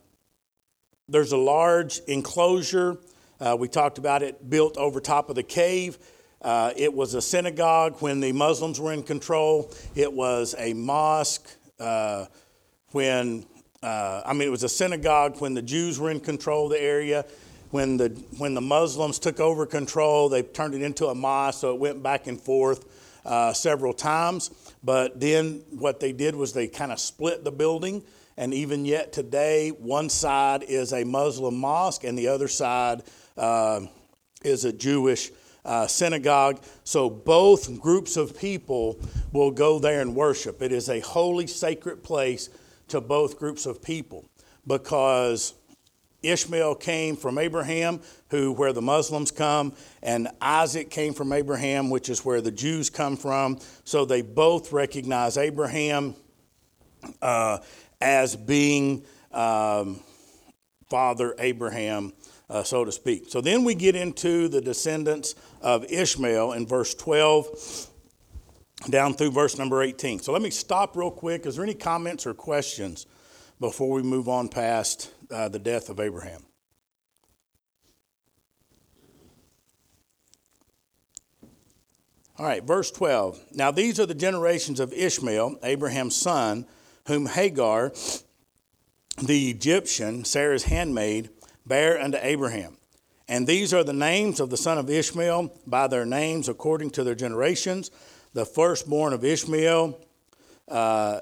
there's 1.08 1.32
a 1.32 1.36
large 1.36 2.00
enclosure. 2.06 2.98
Uh, 3.40 3.56
we 3.58 3.68
talked 3.68 3.98
about 3.98 4.22
it 4.22 4.48
built 4.48 4.76
over 4.76 5.00
top 5.00 5.30
of 5.30 5.36
the 5.36 5.42
cave. 5.42 5.98
Uh, 6.42 6.72
it 6.76 6.92
was 6.92 7.14
a 7.14 7.22
synagogue 7.22 7.96
when 8.00 8.20
the 8.20 8.32
Muslims 8.32 8.80
were 8.80 8.92
in 8.92 9.02
control. 9.02 9.72
It 9.94 10.12
was 10.12 10.54
a 10.58 10.72
mosque 10.74 11.48
uh, 11.78 12.26
when, 12.92 13.44
I 13.82 14.32
mean, 14.32 14.42
it 14.42 14.50
was 14.50 14.62
a 14.62 14.68
synagogue 14.68 15.40
when 15.40 15.54
the 15.54 15.62
Jews 15.62 15.98
were 15.98 16.10
in 16.10 16.20
control 16.20 16.66
of 16.66 16.72
the 16.72 16.80
area. 16.80 17.24
When 17.70 17.96
the, 17.96 18.08
when 18.38 18.54
the 18.54 18.60
Muslims 18.60 19.18
took 19.18 19.38
over 19.38 19.64
control, 19.64 20.28
they 20.28 20.42
turned 20.42 20.74
it 20.74 20.82
into 20.82 21.06
a 21.06 21.14
mosque, 21.14 21.60
so 21.60 21.72
it 21.72 21.80
went 21.80 22.02
back 22.02 22.26
and 22.26 22.40
forth 22.40 22.84
uh, 23.24 23.52
several 23.52 23.92
times. 23.92 24.50
But 24.82 25.20
then 25.20 25.62
what 25.70 26.00
they 26.00 26.12
did 26.12 26.34
was 26.34 26.52
they 26.52 26.66
kind 26.66 26.90
of 26.90 26.98
split 26.98 27.44
the 27.44 27.52
building. 27.52 28.02
And 28.36 28.54
even 28.54 28.84
yet 28.84 29.12
today, 29.12 29.70
one 29.70 30.08
side 30.08 30.62
is 30.62 30.92
a 30.92 31.04
Muslim 31.04 31.56
mosque 31.56 32.04
and 32.04 32.18
the 32.18 32.28
other 32.28 32.48
side 32.48 33.02
uh, 33.36 33.82
is 34.42 34.64
a 34.64 34.72
Jewish 34.72 35.30
uh, 35.64 35.86
synagogue. 35.86 36.62
So 36.84 37.10
both 37.10 37.80
groups 37.80 38.16
of 38.16 38.38
people 38.38 38.98
will 39.32 39.50
go 39.50 39.78
there 39.78 40.00
and 40.00 40.16
worship. 40.16 40.62
It 40.62 40.72
is 40.72 40.88
a 40.88 41.00
holy, 41.00 41.46
sacred 41.46 42.02
place 42.02 42.48
to 42.88 43.00
both 43.00 43.38
groups 43.38 43.66
of 43.66 43.82
people 43.82 44.28
because 44.66 45.54
Ishmael 46.22 46.76
came 46.76 47.16
from 47.16 47.38
Abraham, 47.38 48.00
who 48.28 48.52
where 48.52 48.72
the 48.72 48.82
Muslims 48.82 49.30
come, 49.30 49.74
and 50.02 50.28
Isaac 50.40 50.90
came 50.90 51.14
from 51.14 51.32
Abraham, 51.32 51.90
which 51.90 52.08
is 52.08 52.24
where 52.24 52.40
the 52.40 52.50
Jews 52.50 52.90
come 52.90 53.16
from. 53.16 53.58
So 53.84 54.04
they 54.04 54.22
both 54.22 54.72
recognize 54.72 55.36
Abraham 55.36 56.14
uh, 57.22 57.58
as 58.00 58.36
being 58.36 59.04
um, 59.32 60.00
Father 60.88 61.34
Abraham, 61.38 62.12
uh, 62.48 62.62
so 62.62 62.84
to 62.84 62.92
speak. 62.92 63.24
So 63.28 63.40
then 63.40 63.64
we 63.64 63.74
get 63.74 63.94
into 63.94 64.48
the 64.48 64.60
descendants 64.60 65.34
of 65.60 65.84
Ishmael 65.90 66.52
in 66.52 66.66
verse 66.66 66.94
12 66.94 67.88
down 68.88 69.14
through 69.14 69.30
verse 69.30 69.58
number 69.58 69.82
18. 69.82 70.20
So 70.20 70.32
let 70.32 70.42
me 70.42 70.50
stop 70.50 70.96
real 70.96 71.10
quick. 71.10 71.46
Is 71.46 71.56
there 71.56 71.64
any 71.64 71.74
comments 71.74 72.26
or 72.26 72.34
questions 72.34 73.06
before 73.60 73.90
we 73.90 74.02
move 74.02 74.28
on 74.28 74.48
past 74.48 75.12
uh, 75.30 75.48
the 75.48 75.58
death 75.58 75.88
of 75.88 76.00
Abraham? 76.00 76.42
All 82.38 82.46
right, 82.46 82.64
verse 82.64 82.90
12. 82.90 83.38
Now 83.52 83.70
these 83.70 84.00
are 84.00 84.06
the 84.06 84.14
generations 84.14 84.80
of 84.80 84.94
Ishmael, 84.94 85.58
Abraham's 85.62 86.16
son, 86.16 86.64
whom 87.06 87.26
Hagar, 87.26 87.92
the 89.22 89.50
Egyptian, 89.50 90.24
Sarah's 90.24 90.64
handmaid, 90.64 91.28
bare 91.66 92.00
unto 92.00 92.16
Abraham. 92.22 92.78
And 93.28 93.46
these 93.46 93.74
are 93.74 93.84
the 93.84 93.92
names 93.92 94.40
of 94.40 94.48
the 94.48 94.56
son 94.56 94.78
of 94.78 94.88
Ishmael 94.88 95.52
by 95.66 95.86
their 95.86 96.06
names 96.06 96.48
according 96.48 96.90
to 96.92 97.04
their 97.04 97.14
generations 97.14 97.90
the 98.32 98.46
firstborn 98.46 99.12
of 99.12 99.24
Ishmael, 99.24 99.98
uh, 100.68 101.20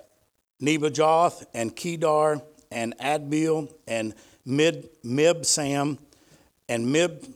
Nebajoth, 0.62 1.44
and 1.54 1.74
Kedar, 1.74 2.42
and 2.70 2.96
Adbeel, 2.98 3.72
and 3.86 4.14
Mid, 4.44 4.88
Mibsam, 5.04 5.98
and 6.68 6.92
Mib, 6.92 7.26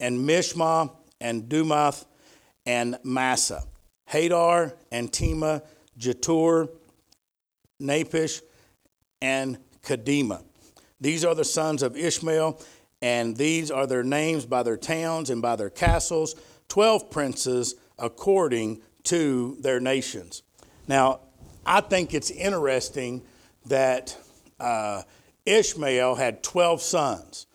and 0.00 0.28
Mishma, 0.28 0.90
and 1.20 1.48
Dumath, 1.48 2.04
and 2.66 2.98
Massa, 3.02 3.64
Hadar, 4.10 4.74
and 4.90 5.12
Tema, 5.12 5.62
Jetur, 5.98 6.68
Napish, 7.80 8.40
and 9.20 9.58
Kadima. 9.82 10.42
These 11.00 11.24
are 11.24 11.34
the 11.34 11.44
sons 11.44 11.82
of 11.82 11.96
Ishmael, 11.96 12.60
and 13.00 13.36
these 13.36 13.70
are 13.70 13.86
their 13.86 14.04
names 14.04 14.46
by 14.46 14.62
their 14.62 14.76
towns 14.76 15.30
and 15.30 15.42
by 15.42 15.56
their 15.56 15.70
castles, 15.70 16.36
twelve 16.68 17.10
princes 17.10 17.74
according 17.98 18.80
to 19.04 19.56
their 19.60 19.80
nations. 19.80 20.42
Now, 20.86 21.20
I 21.64 21.80
think 21.80 22.12
it's 22.12 22.30
interesting 22.30 23.22
that 23.66 24.16
uh, 24.58 25.02
Ishmael 25.46 26.16
had 26.16 26.42
12 26.42 26.82
sons, 26.82 27.46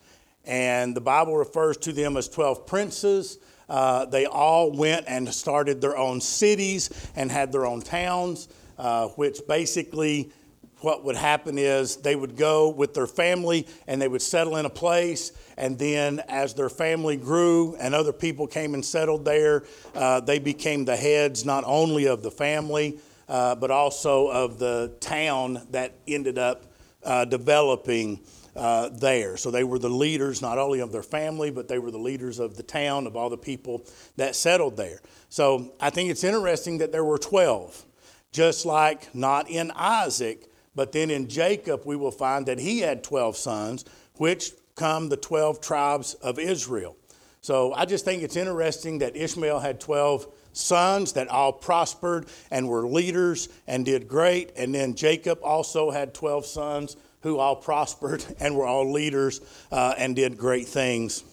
and 0.44 0.96
the 0.96 1.00
Bible 1.00 1.36
refers 1.36 1.76
to 1.78 1.92
them 1.92 2.16
as 2.16 2.28
12 2.28 2.66
princes. 2.66 3.38
Uh, 3.68 4.06
they 4.06 4.24
all 4.24 4.72
went 4.72 5.04
and 5.08 5.32
started 5.32 5.82
their 5.82 5.96
own 5.96 6.22
cities 6.22 6.88
and 7.16 7.30
had 7.30 7.52
their 7.52 7.66
own 7.66 7.82
towns, 7.82 8.48
uh, 8.78 9.08
which 9.08 9.40
basically 9.46 10.32
what 10.80 11.04
would 11.04 11.16
happen 11.16 11.58
is 11.58 11.96
they 11.96 12.16
would 12.16 12.36
go 12.36 12.70
with 12.70 12.94
their 12.94 13.06
family 13.06 13.66
and 13.86 14.00
they 14.00 14.08
would 14.08 14.22
settle 14.22 14.56
in 14.56 14.64
a 14.64 14.70
place. 14.70 15.32
And 15.58 15.78
then, 15.78 16.20
as 16.28 16.54
their 16.54 16.70
family 16.70 17.16
grew 17.16 17.74
and 17.76 17.94
other 17.94 18.12
people 18.12 18.46
came 18.46 18.72
and 18.74 18.84
settled 18.84 19.24
there, 19.24 19.64
uh, 19.94 20.20
they 20.20 20.38
became 20.38 20.84
the 20.84 20.96
heads 20.96 21.44
not 21.44 21.64
only 21.66 22.06
of 22.06 22.22
the 22.22 22.30
family, 22.30 23.00
uh, 23.28 23.54
but 23.54 23.70
also 23.70 24.28
of 24.28 24.58
the 24.58 24.96
town 25.00 25.66
that 25.70 25.94
ended 26.06 26.38
up 26.38 26.64
uh, 27.04 27.24
developing 27.24 28.20
uh, 28.56 28.88
there. 28.88 29.36
So 29.36 29.50
they 29.50 29.64
were 29.64 29.78
the 29.78 29.88
leaders 29.88 30.42
not 30.42 30.58
only 30.58 30.80
of 30.80 30.90
their 30.90 31.02
family, 31.02 31.50
but 31.50 31.68
they 31.68 31.78
were 31.78 31.90
the 31.90 31.98
leaders 31.98 32.38
of 32.38 32.56
the 32.56 32.62
town, 32.62 33.06
of 33.06 33.16
all 33.16 33.30
the 33.30 33.38
people 33.38 33.84
that 34.16 34.34
settled 34.34 34.76
there. 34.76 35.00
So 35.28 35.72
I 35.80 35.90
think 35.90 36.10
it's 36.10 36.24
interesting 36.24 36.78
that 36.78 36.90
there 36.90 37.04
were 37.04 37.18
12, 37.18 37.84
just 38.32 38.66
like 38.66 39.14
not 39.14 39.48
in 39.48 39.70
Isaac 39.72 40.48
but 40.78 40.92
then 40.92 41.10
in 41.10 41.26
Jacob, 41.26 41.82
we 41.84 41.96
will 41.96 42.12
find 42.12 42.46
that 42.46 42.60
he 42.60 42.78
had 42.78 43.02
12 43.02 43.36
sons, 43.36 43.84
which 44.14 44.52
come 44.76 45.08
the 45.08 45.16
12 45.16 45.60
tribes 45.60 46.14
of 46.14 46.38
Israel. 46.38 46.96
So 47.40 47.72
I 47.72 47.84
just 47.84 48.04
think 48.04 48.22
it's 48.22 48.36
interesting 48.36 48.98
that 48.98 49.16
Ishmael 49.16 49.58
had 49.58 49.80
12 49.80 50.28
sons 50.52 51.12
that 51.14 51.28
all 51.28 51.52
prospered 51.52 52.26
and 52.50 52.68
were 52.68 52.86
leaders 52.86 53.48
and 53.66 53.84
did 53.84 54.08
great. 54.08 54.52
And 54.56 54.74
then 54.74 54.94
Jacob 54.94 55.38
also 55.42 55.90
had 55.90 56.14
12 56.14 56.46
sons 56.46 56.96
who 57.22 57.38
all 57.38 57.56
prospered 57.68 58.24
and 58.40 58.56
were 58.56 58.66
all 58.66 58.92
leaders 58.92 59.40
uh, 59.70 59.94
and 59.96 60.16
did 60.16 60.38
great 60.38 60.68
things 60.68 61.24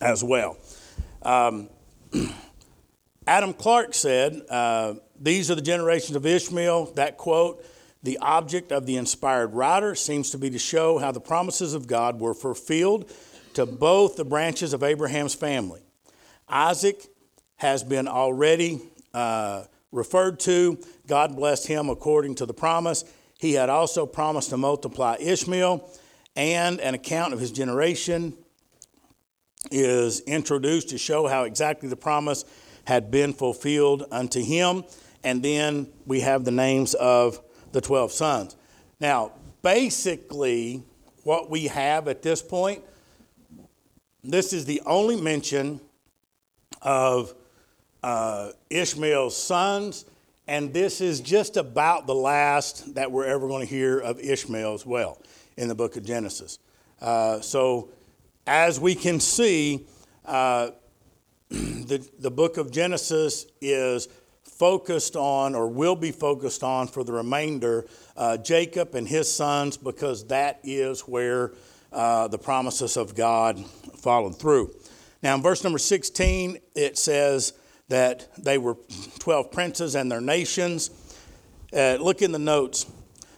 as 0.00 0.22
well. 0.22 0.56
Um, 1.22 1.68
Adam 3.26 3.54
Clarke 3.54 3.94
said, 3.94 4.42
uh, 4.50 4.94
These 5.20 5.50
are 5.50 5.54
the 5.54 5.62
generations 5.62 6.16
of 6.16 6.26
Ishmael. 6.26 6.92
That 6.94 7.16
quote 7.16 7.64
the 8.02 8.18
object 8.18 8.72
of 8.72 8.84
the 8.84 8.96
inspired 8.96 9.54
writer 9.54 9.94
seems 9.94 10.30
to 10.30 10.38
be 10.38 10.50
to 10.50 10.58
show 10.58 10.98
how 10.98 11.12
the 11.12 11.20
promises 11.20 11.72
of 11.72 11.86
God 11.86 12.18
were 12.18 12.34
fulfilled 12.34 13.10
to 13.54 13.64
both 13.64 14.16
the 14.16 14.24
branches 14.24 14.72
of 14.72 14.82
Abraham's 14.82 15.34
family. 15.34 15.82
Isaac 16.48 17.06
has 17.62 17.84
been 17.84 18.08
already 18.08 18.80
uh, 19.14 19.62
referred 19.92 20.40
to. 20.40 20.76
God 21.06 21.36
blessed 21.36 21.68
him 21.68 21.90
according 21.90 22.34
to 22.36 22.46
the 22.46 22.52
promise. 22.52 23.04
He 23.38 23.52
had 23.52 23.70
also 23.70 24.04
promised 24.04 24.50
to 24.50 24.56
multiply 24.56 25.16
Ishmael, 25.20 25.88
and 26.34 26.80
an 26.80 26.94
account 26.94 27.32
of 27.32 27.38
his 27.38 27.52
generation 27.52 28.34
is 29.70 30.22
introduced 30.22 30.88
to 30.88 30.98
show 30.98 31.28
how 31.28 31.44
exactly 31.44 31.88
the 31.88 31.94
promise 31.94 32.44
had 32.84 33.12
been 33.12 33.32
fulfilled 33.32 34.06
unto 34.10 34.42
him. 34.42 34.82
And 35.22 35.40
then 35.40 35.86
we 36.04 36.18
have 36.18 36.44
the 36.44 36.50
names 36.50 36.94
of 36.94 37.40
the 37.70 37.80
12 37.80 38.10
sons. 38.10 38.56
Now, 38.98 39.34
basically, 39.62 40.82
what 41.22 41.48
we 41.48 41.68
have 41.68 42.08
at 42.08 42.22
this 42.22 42.42
point, 42.42 42.82
this 44.24 44.52
is 44.52 44.64
the 44.64 44.82
only 44.84 45.14
mention 45.14 45.80
of 46.80 47.36
uh, 48.02 48.50
Ishmael's 48.70 49.36
sons, 49.36 50.04
and 50.46 50.72
this 50.72 51.00
is 51.00 51.20
just 51.20 51.56
about 51.56 52.06
the 52.06 52.14
last 52.14 52.94
that 52.94 53.10
we're 53.10 53.26
ever 53.26 53.48
going 53.48 53.66
to 53.66 53.72
hear 53.72 53.98
of 53.98 54.18
Ishmael 54.18 54.74
as 54.74 54.84
well 54.84 55.20
in 55.56 55.68
the 55.68 55.74
book 55.74 55.96
of 55.96 56.04
Genesis. 56.04 56.58
Uh, 57.00 57.40
so, 57.40 57.90
as 58.46 58.80
we 58.80 58.94
can 58.94 59.20
see, 59.20 59.86
uh, 60.24 60.70
the, 61.48 62.06
the 62.18 62.30
book 62.30 62.56
of 62.56 62.70
Genesis 62.70 63.46
is 63.60 64.08
focused 64.42 65.16
on 65.16 65.54
or 65.54 65.68
will 65.68 65.96
be 65.96 66.12
focused 66.12 66.62
on 66.62 66.86
for 66.86 67.02
the 67.02 67.12
remainder 67.12 67.86
uh, 68.16 68.36
Jacob 68.36 68.94
and 68.94 69.08
his 69.08 69.30
sons 69.30 69.76
because 69.76 70.26
that 70.26 70.60
is 70.62 71.00
where 71.02 71.52
uh, 71.92 72.28
the 72.28 72.38
promises 72.38 72.96
of 72.96 73.14
God 73.14 73.64
followed 73.96 74.38
through. 74.38 74.74
Now, 75.22 75.34
in 75.34 75.42
verse 75.42 75.62
number 75.62 75.78
16, 75.78 76.58
it 76.74 76.96
says 76.96 77.52
that 77.92 78.26
they 78.42 78.56
were 78.56 78.78
12 79.18 79.52
princes 79.52 79.94
and 79.94 80.10
their 80.10 80.22
nations. 80.22 80.90
Uh, 81.76 81.98
look 82.00 82.22
in 82.22 82.32
the 82.32 82.38
notes. 82.38 82.86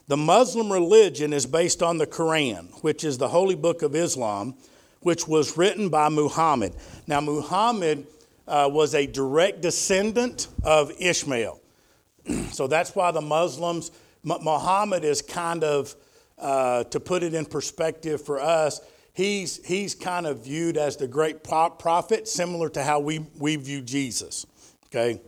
The 0.07 0.17
Muslim 0.17 0.73
religion 0.73 1.33
is 1.33 1.45
based 1.45 1.83
on 1.83 1.99
the 1.99 2.07
Quran, 2.07 2.69
which 2.85 3.03
is 3.03 3.19
the 3.19 3.27
holy 3.27 3.57
book 3.57 3.83
of 3.83 3.97
Islam, 3.97 4.55
which 5.01 5.27
was 5.27 5.59
written 5.59 5.88
by 5.88 6.09
Muhammad. 6.09 6.73
Now, 7.09 7.21
Muhammad 7.21 8.07
uh, 8.47 8.71
was 8.73 8.95
a 8.95 9.09
direct 9.09 9.61
descendant 9.61 10.47
of 10.62 10.93
Ishmael. 11.01 11.61
so 12.53 12.69
that's 12.69 12.95
why 12.95 13.11
the 13.11 13.21
Muslims, 13.21 13.90
Muhammad 14.23 15.03
is 15.03 15.21
kind 15.21 15.64
of, 15.64 15.97
uh, 16.38 16.85
to 16.85 17.01
put 17.01 17.25
it 17.25 17.35
in 17.35 17.45
perspective 17.45 18.23
for 18.23 18.40
us, 18.40 18.81
he's, 19.14 19.64
he's 19.64 19.94
kind 19.94 20.27
of 20.27 20.44
viewed 20.44 20.77
as 20.77 20.96
the 20.98 21.09
great 21.09 21.42
prophet, 21.42 22.29
similar 22.29 22.68
to 22.70 22.83
how 22.83 23.00
we, 23.00 23.20
we 23.38 23.57
view 23.57 23.81
Jesus. 23.81 24.44
Okay? 24.87 25.20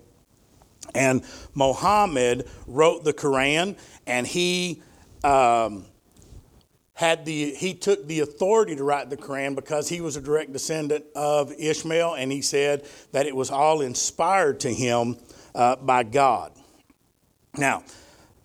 And 0.95 1.23
Muhammad 1.55 2.47
wrote 2.67 3.05
the 3.05 3.15
Quran, 3.15 3.79
and 4.07 4.27
he. 4.27 4.83
Um, 5.25 5.87
had 6.97 7.27
the 7.27 7.53
he 7.53 7.75
took 7.75 8.07
the 8.09 8.21
authority 8.21 8.75
to 8.75 8.83
write 8.83 9.11
the 9.11 9.19
Quran 9.19 9.55
because 9.55 9.87
he 9.87 10.01
was 10.01 10.17
a 10.17 10.21
direct 10.21 10.55
descendant 10.55 11.05
of 11.15 11.53
Ishmael, 11.53 12.15
and 12.15 12.33
he 12.33 12.41
said 12.41 12.87
that 13.13 13.27
it 13.27 13.37
was 13.37 13.51
all 13.51 13.83
inspired 13.83 14.61
to 14.61 14.73
him 14.73 15.17
uh, 15.55 15.77
by 15.77 16.05
God. 16.05 16.53
Now, 17.55 17.85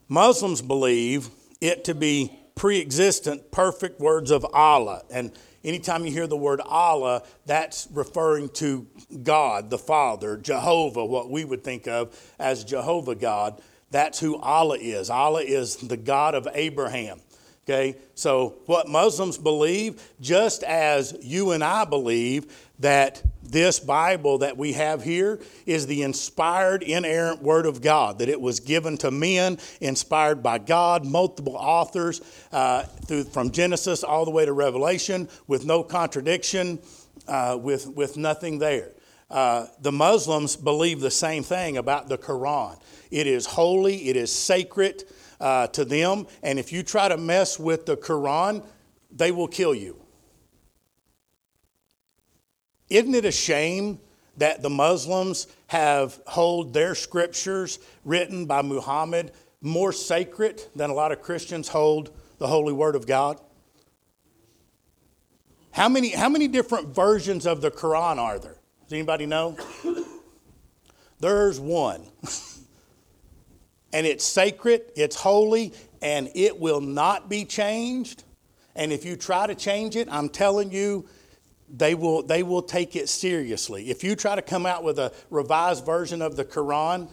Muslims 0.09 0.61
believe 0.61 1.29
it 1.61 1.85
to 1.85 1.95
be 1.95 2.37
pre-existent, 2.55 3.51
perfect 3.51 3.99
words 3.99 4.31
of 4.31 4.45
Allah, 4.53 5.03
and 5.11 5.31
anytime 5.63 6.05
you 6.05 6.11
hear 6.11 6.27
the 6.27 6.37
word 6.37 6.61
Allah, 6.61 7.23
that's 7.45 7.87
referring 7.91 8.49
to 8.49 8.87
God, 9.23 9.69
the 9.69 9.77
Father, 9.77 10.37
Jehovah, 10.37 11.05
what 11.05 11.29
we 11.29 11.45
would 11.45 11.63
think 11.63 11.87
of 11.87 12.17
as 12.39 12.63
Jehovah 12.63 13.15
God 13.15 13.61
That's 13.91 14.19
who 14.19 14.37
Allah 14.37 14.77
is. 14.79 15.09
Allah 15.09 15.41
is 15.41 15.75
the 15.75 15.97
God 15.97 16.33
of 16.33 16.47
Abraham. 16.53 17.19
Okay, 17.65 17.97
so 18.15 18.55
what 18.65 18.87
Muslims 18.87 19.37
believe, 19.37 20.01
just 20.19 20.63
as 20.63 21.15
you 21.21 21.51
and 21.51 21.63
I 21.63 21.85
believe 21.85 22.70
that 22.81 23.23
this 23.43 23.79
Bible 23.79 24.39
that 24.39 24.57
we 24.57 24.73
have 24.73 25.03
here 25.03 25.39
is 25.65 25.87
the 25.87 26.03
inspired, 26.03 26.83
inerrant 26.83 27.41
Word 27.41 27.65
of 27.65 27.81
God, 27.81 28.19
that 28.19 28.29
it 28.29 28.39
was 28.39 28.59
given 28.59 28.97
to 28.97 29.11
men, 29.11 29.57
inspired 29.79 30.41
by 30.41 30.57
God, 30.57 31.05
multiple 31.05 31.55
authors, 31.55 32.21
uh, 32.51 32.83
through, 32.83 33.25
from 33.25 33.51
Genesis 33.51 34.03
all 34.03 34.25
the 34.25 34.31
way 34.31 34.45
to 34.45 34.53
Revelation, 34.53 35.29
with 35.47 35.65
no 35.65 35.83
contradiction, 35.83 36.79
uh, 37.27 37.57
with, 37.59 37.87
with 37.87 38.17
nothing 38.17 38.59
there. 38.59 38.91
Uh, 39.29 39.67
the 39.81 39.91
Muslims 39.91 40.55
believe 40.55 40.99
the 40.99 41.11
same 41.11 41.43
thing 41.43 41.77
about 41.77 42.09
the 42.09 42.17
Quran. 42.17 42.79
It 43.11 43.27
is 43.27 43.45
holy, 43.45 44.09
it 44.09 44.15
is 44.15 44.31
sacred 44.31 45.05
uh, 45.39 45.67
to 45.67 45.85
them, 45.85 46.27
and 46.43 46.59
if 46.59 46.71
you 46.71 46.83
try 46.83 47.07
to 47.07 47.17
mess 47.17 47.59
with 47.59 47.85
the 47.85 47.97
Quran, 47.97 48.65
they 49.11 49.31
will 49.31 49.47
kill 49.47 49.75
you. 49.75 50.01
Isn't 52.91 53.15
it 53.15 53.23
a 53.23 53.31
shame 53.31 54.01
that 54.35 54.61
the 54.61 54.69
Muslims 54.69 55.47
have 55.67 56.19
hold 56.27 56.73
their 56.73 56.93
scriptures 56.93 57.79
written 58.03 58.45
by 58.45 58.61
Muhammad 58.61 59.31
more 59.61 59.93
sacred 59.93 60.61
than 60.75 60.89
a 60.89 60.93
lot 60.93 61.13
of 61.13 61.21
Christians 61.21 61.69
hold 61.69 62.11
the 62.37 62.47
holy 62.47 62.73
word 62.73 62.97
of 62.97 63.07
God? 63.07 63.39
How 65.71 65.87
many, 65.87 66.09
how 66.09 66.27
many 66.27 66.49
different 66.49 66.93
versions 66.93 67.47
of 67.47 67.61
the 67.61 67.71
Quran 67.71 68.17
are 68.17 68.37
there? 68.37 68.57
Does 68.83 68.91
anybody 68.91 69.25
know? 69.25 69.55
There's 71.21 71.61
one. 71.61 72.05
and 73.93 74.05
it's 74.05 74.25
sacred, 74.25 74.91
it's 74.97 75.15
holy, 75.15 75.71
and 76.01 76.29
it 76.35 76.59
will 76.59 76.81
not 76.81 77.29
be 77.29 77.45
changed. 77.45 78.25
And 78.75 78.91
if 78.91 79.05
you 79.05 79.15
try 79.15 79.47
to 79.47 79.55
change 79.55 79.95
it, 79.95 80.09
I'm 80.11 80.27
telling 80.27 80.73
you, 80.73 81.07
they 81.71 81.95
will, 81.95 82.21
they 82.23 82.43
will 82.43 82.61
take 82.61 82.95
it 82.95 83.07
seriously. 83.07 83.89
If 83.89 84.03
you 84.03 84.15
try 84.15 84.35
to 84.35 84.41
come 84.41 84.65
out 84.65 84.83
with 84.83 84.99
a 84.99 85.13
revised 85.29 85.85
version 85.85 86.21
of 86.21 86.35
the 86.35 86.43
Quran, 86.43 87.09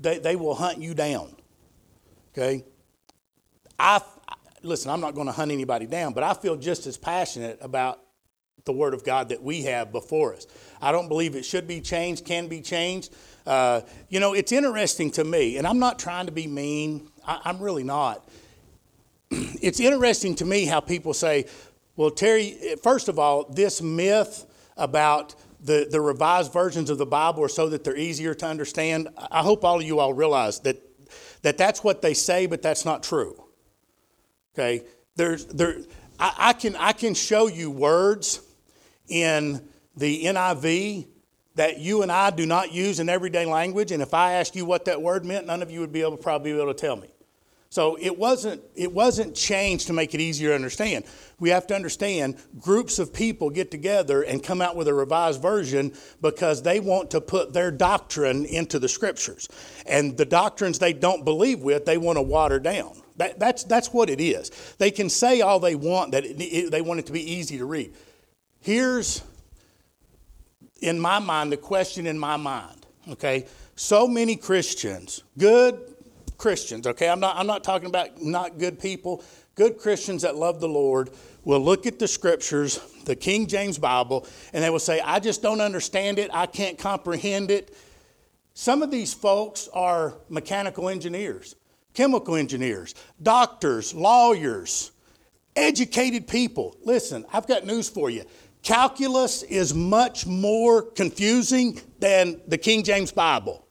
they, 0.00 0.18
they 0.18 0.36
will 0.36 0.54
hunt 0.54 0.78
you 0.78 0.94
down. 0.94 1.34
Okay? 2.32 2.64
I, 3.78 4.00
listen, 4.62 4.90
I'm 4.90 5.00
not 5.00 5.14
going 5.14 5.26
to 5.26 5.32
hunt 5.32 5.50
anybody 5.50 5.86
down, 5.86 6.12
but 6.12 6.22
I 6.22 6.34
feel 6.34 6.56
just 6.56 6.86
as 6.86 6.96
passionate 6.96 7.58
about 7.60 8.00
the 8.64 8.72
Word 8.72 8.94
of 8.94 9.04
God 9.04 9.30
that 9.30 9.42
we 9.42 9.62
have 9.62 9.90
before 9.90 10.34
us. 10.34 10.46
I 10.80 10.92
don't 10.92 11.08
believe 11.08 11.34
it 11.34 11.44
should 11.44 11.66
be 11.66 11.80
changed, 11.80 12.24
can 12.24 12.46
be 12.46 12.60
changed. 12.60 13.12
Uh, 13.46 13.80
you 14.08 14.20
know, 14.20 14.34
it's 14.34 14.52
interesting 14.52 15.10
to 15.12 15.24
me, 15.24 15.56
and 15.56 15.66
I'm 15.66 15.78
not 15.78 15.98
trying 15.98 16.26
to 16.26 16.32
be 16.32 16.46
mean, 16.46 17.10
I, 17.26 17.40
I'm 17.44 17.58
really 17.58 17.84
not. 17.84 18.28
it's 19.30 19.80
interesting 19.80 20.34
to 20.36 20.44
me 20.44 20.66
how 20.66 20.80
people 20.80 21.14
say, 21.14 21.46
well, 21.96 22.10
Terry, 22.10 22.56
first 22.82 23.08
of 23.08 23.18
all, 23.18 23.44
this 23.44 23.82
myth 23.82 24.46
about 24.76 25.34
the, 25.62 25.86
the 25.90 26.00
revised 26.00 26.52
versions 26.52 26.90
of 26.90 26.98
the 26.98 27.06
Bible 27.06 27.44
are 27.44 27.48
so 27.48 27.68
that 27.68 27.84
they're 27.84 27.96
easier 27.96 28.34
to 28.34 28.46
understand. 28.46 29.08
I 29.30 29.42
hope 29.42 29.64
all 29.64 29.76
of 29.76 29.82
you 29.82 29.98
all 29.98 30.14
realize 30.14 30.60
that, 30.60 30.80
that 31.42 31.58
that's 31.58 31.84
what 31.84 32.02
they 32.02 32.14
say, 32.14 32.46
but 32.46 32.62
that's 32.62 32.84
not 32.84 33.02
true. 33.02 33.44
Okay? 34.54 34.84
There's, 35.16 35.46
there, 35.46 35.76
I, 36.18 36.34
I, 36.38 36.52
can, 36.54 36.76
I 36.76 36.92
can 36.92 37.14
show 37.14 37.46
you 37.46 37.70
words 37.70 38.40
in 39.08 39.68
the 39.96 40.24
NIV 40.24 41.06
that 41.56 41.78
you 41.78 42.02
and 42.02 42.10
I 42.10 42.30
do 42.30 42.46
not 42.46 42.72
use 42.72 43.00
in 43.00 43.08
everyday 43.08 43.44
language, 43.44 43.92
and 43.92 44.02
if 44.02 44.14
I 44.14 44.34
asked 44.34 44.56
you 44.56 44.64
what 44.64 44.86
that 44.86 45.02
word 45.02 45.24
meant, 45.24 45.46
none 45.46 45.62
of 45.62 45.70
you 45.70 45.80
would 45.80 45.92
be 45.92 46.00
able 46.00 46.16
probably 46.16 46.52
be 46.52 46.58
able 46.58 46.72
to 46.72 46.78
tell 46.78 46.96
me. 46.96 47.08
So 47.72 47.96
it 48.00 48.18
wasn't, 48.18 48.62
it 48.74 48.92
wasn't 48.92 49.36
changed 49.36 49.86
to 49.86 49.92
make 49.92 50.12
it 50.12 50.20
easier 50.20 50.48
to 50.48 50.54
understand. 50.56 51.04
We 51.38 51.50
have 51.50 51.68
to 51.68 51.74
understand 51.76 52.36
groups 52.58 52.98
of 52.98 53.14
people 53.14 53.48
get 53.48 53.70
together 53.70 54.22
and 54.22 54.42
come 54.42 54.60
out 54.60 54.74
with 54.74 54.88
a 54.88 54.94
revised 54.94 55.40
version 55.40 55.92
because 56.20 56.64
they 56.64 56.80
want 56.80 57.12
to 57.12 57.20
put 57.20 57.52
their 57.52 57.70
doctrine 57.70 58.44
into 58.44 58.80
the 58.80 58.88
scriptures. 58.88 59.48
And 59.86 60.16
the 60.16 60.24
doctrines 60.24 60.80
they 60.80 60.92
don't 60.92 61.24
believe 61.24 61.60
with, 61.60 61.84
they 61.84 61.96
want 61.96 62.16
to 62.18 62.22
water 62.22 62.58
down. 62.58 63.00
That, 63.18 63.38
that's, 63.38 63.62
that's 63.62 63.92
what 63.92 64.10
it 64.10 64.20
is. 64.20 64.50
They 64.78 64.90
can 64.90 65.08
say 65.08 65.40
all 65.40 65.60
they 65.60 65.76
want, 65.76 66.10
that 66.10 66.24
it, 66.24 66.40
it, 66.40 66.70
they 66.72 66.80
want 66.80 66.98
it 66.98 67.06
to 67.06 67.12
be 67.12 67.34
easy 67.34 67.58
to 67.58 67.66
read. 67.66 67.94
Here's, 68.58 69.22
in 70.82 70.98
my 70.98 71.20
mind, 71.20 71.52
the 71.52 71.56
question 71.56 72.08
in 72.08 72.18
my 72.18 72.36
mind, 72.36 72.84
okay? 73.10 73.46
So 73.76 74.08
many 74.08 74.34
Christians, 74.34 75.22
good, 75.38 75.89
Christians, 76.40 76.86
okay? 76.86 77.10
I'm 77.10 77.20
not, 77.20 77.36
I'm 77.36 77.46
not 77.46 77.62
talking 77.62 77.86
about 77.86 78.22
not 78.22 78.56
good 78.56 78.80
people. 78.80 79.22
Good 79.56 79.76
Christians 79.76 80.22
that 80.22 80.36
love 80.36 80.58
the 80.58 80.68
Lord 80.68 81.10
will 81.44 81.60
look 81.60 81.84
at 81.84 81.98
the 81.98 82.08
scriptures, 82.08 82.80
the 83.04 83.14
King 83.14 83.46
James 83.46 83.76
Bible, 83.76 84.26
and 84.54 84.64
they 84.64 84.70
will 84.70 84.78
say, 84.78 85.00
I 85.00 85.20
just 85.20 85.42
don't 85.42 85.60
understand 85.60 86.18
it. 86.18 86.30
I 86.32 86.46
can't 86.46 86.78
comprehend 86.78 87.50
it. 87.50 87.76
Some 88.54 88.82
of 88.82 88.90
these 88.90 89.12
folks 89.12 89.68
are 89.74 90.16
mechanical 90.30 90.88
engineers, 90.88 91.56
chemical 91.92 92.36
engineers, 92.36 92.94
doctors, 93.22 93.92
lawyers, 93.92 94.92
educated 95.56 96.26
people. 96.26 96.74
Listen, 96.84 97.26
I've 97.34 97.46
got 97.46 97.66
news 97.66 97.90
for 97.90 98.08
you. 98.08 98.24
Calculus 98.62 99.42
is 99.42 99.74
much 99.74 100.26
more 100.26 100.80
confusing 100.82 101.82
than 101.98 102.40
the 102.48 102.56
King 102.56 102.82
James 102.82 103.12
Bible. 103.12 103.66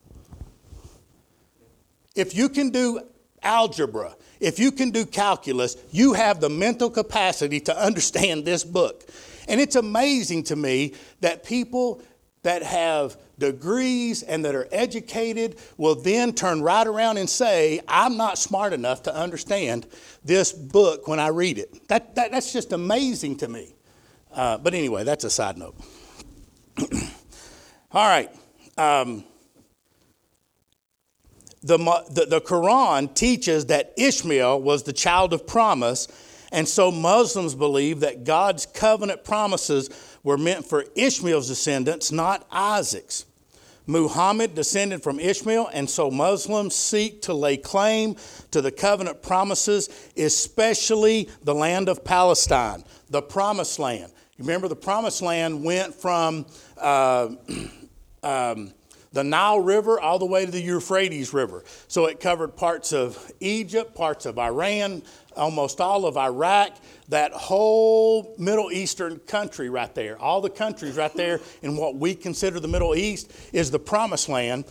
If 2.15 2.35
you 2.35 2.49
can 2.49 2.69
do 2.69 3.01
algebra, 3.41 4.15
if 4.39 4.59
you 4.59 4.71
can 4.71 4.91
do 4.91 5.05
calculus, 5.05 5.77
you 5.91 6.13
have 6.13 6.39
the 6.39 6.49
mental 6.49 6.89
capacity 6.89 7.59
to 7.61 7.77
understand 7.77 8.45
this 8.45 8.63
book. 8.63 9.05
And 9.47 9.59
it's 9.59 9.75
amazing 9.75 10.43
to 10.45 10.55
me 10.55 10.93
that 11.21 11.43
people 11.43 12.01
that 12.43 12.63
have 12.63 13.17
degrees 13.37 14.23
and 14.23 14.45
that 14.45 14.55
are 14.55 14.67
educated 14.71 15.57
will 15.77 15.95
then 15.95 16.33
turn 16.33 16.61
right 16.61 16.85
around 16.85 17.17
and 17.17 17.29
say, 17.29 17.81
I'm 17.87 18.17
not 18.17 18.37
smart 18.37 18.73
enough 18.73 19.03
to 19.03 19.15
understand 19.15 19.87
this 20.23 20.53
book 20.53 21.07
when 21.07 21.19
I 21.19 21.29
read 21.29 21.57
it. 21.57 21.87
That, 21.87 22.15
that 22.15 22.31
that's 22.31 22.53
just 22.53 22.71
amazing 22.71 23.37
to 23.37 23.47
me. 23.47 23.75
Uh, 24.31 24.57
but 24.57 24.73
anyway, 24.73 25.03
that's 25.03 25.23
a 25.23 25.29
side 25.29 25.57
note. 25.57 25.75
All 27.91 28.07
right. 28.07 28.29
Um, 28.77 29.25
the, 31.61 31.77
the, 32.09 32.25
the 32.25 32.41
Quran 32.41 33.13
teaches 33.13 33.65
that 33.67 33.93
Ishmael 33.97 34.61
was 34.61 34.83
the 34.83 34.93
child 34.93 35.33
of 35.33 35.45
promise, 35.45 36.07
and 36.51 36.67
so 36.67 36.91
Muslims 36.91 37.53
believe 37.55 37.99
that 37.99 38.23
God's 38.23 38.65
covenant 38.65 39.23
promises 39.23 39.89
were 40.23 40.37
meant 40.37 40.65
for 40.65 40.85
Ishmael's 40.95 41.47
descendants, 41.47 42.11
not 42.11 42.45
Isaac's. 42.51 43.25
Muhammad 43.87 44.53
descended 44.53 45.01
from 45.01 45.19
Ishmael, 45.19 45.69
and 45.73 45.89
so 45.89 46.11
Muslims 46.11 46.75
seek 46.75 47.23
to 47.23 47.33
lay 47.33 47.57
claim 47.57 48.15
to 48.51 48.61
the 48.61 48.71
covenant 48.71 49.23
promises, 49.23 49.89
especially 50.15 51.27
the 51.43 51.55
land 51.55 51.89
of 51.89 52.05
Palestine, 52.05 52.83
the 53.09 53.21
promised 53.21 53.79
land. 53.79 54.11
Remember 54.37 54.67
the 54.67 54.75
promised 54.75 55.23
land 55.23 55.63
went 55.63 55.95
from 55.95 56.45
uh, 56.77 57.29
um, 58.23 58.73
the 59.11 59.23
Nile 59.23 59.59
River 59.59 59.99
all 59.99 60.19
the 60.19 60.25
way 60.25 60.45
to 60.45 60.51
the 60.51 60.61
Euphrates 60.61 61.33
River. 61.33 61.63
So 61.87 62.05
it 62.05 62.19
covered 62.19 62.55
parts 62.55 62.93
of 62.93 63.31
Egypt, 63.39 63.95
parts 63.95 64.25
of 64.25 64.37
Iran, 64.37 65.01
almost 65.35 65.81
all 65.81 66.05
of 66.05 66.17
Iraq, 66.17 66.77
that 67.09 67.31
whole 67.31 68.35
Middle 68.37 68.71
Eastern 68.71 69.19
country 69.19 69.69
right 69.69 69.93
there. 69.95 70.19
All 70.19 70.41
the 70.41 70.49
countries 70.49 70.95
right 70.97 71.13
there 71.13 71.39
in 71.61 71.75
what 71.75 71.95
we 71.95 72.13
consider 72.13 72.59
the 72.59 72.67
Middle 72.67 72.95
East 72.95 73.31
is 73.51 73.71
the 73.71 73.79
promised 73.79 74.29
land 74.29 74.65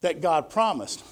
that 0.00 0.20
God 0.20 0.50
promised. 0.50 1.04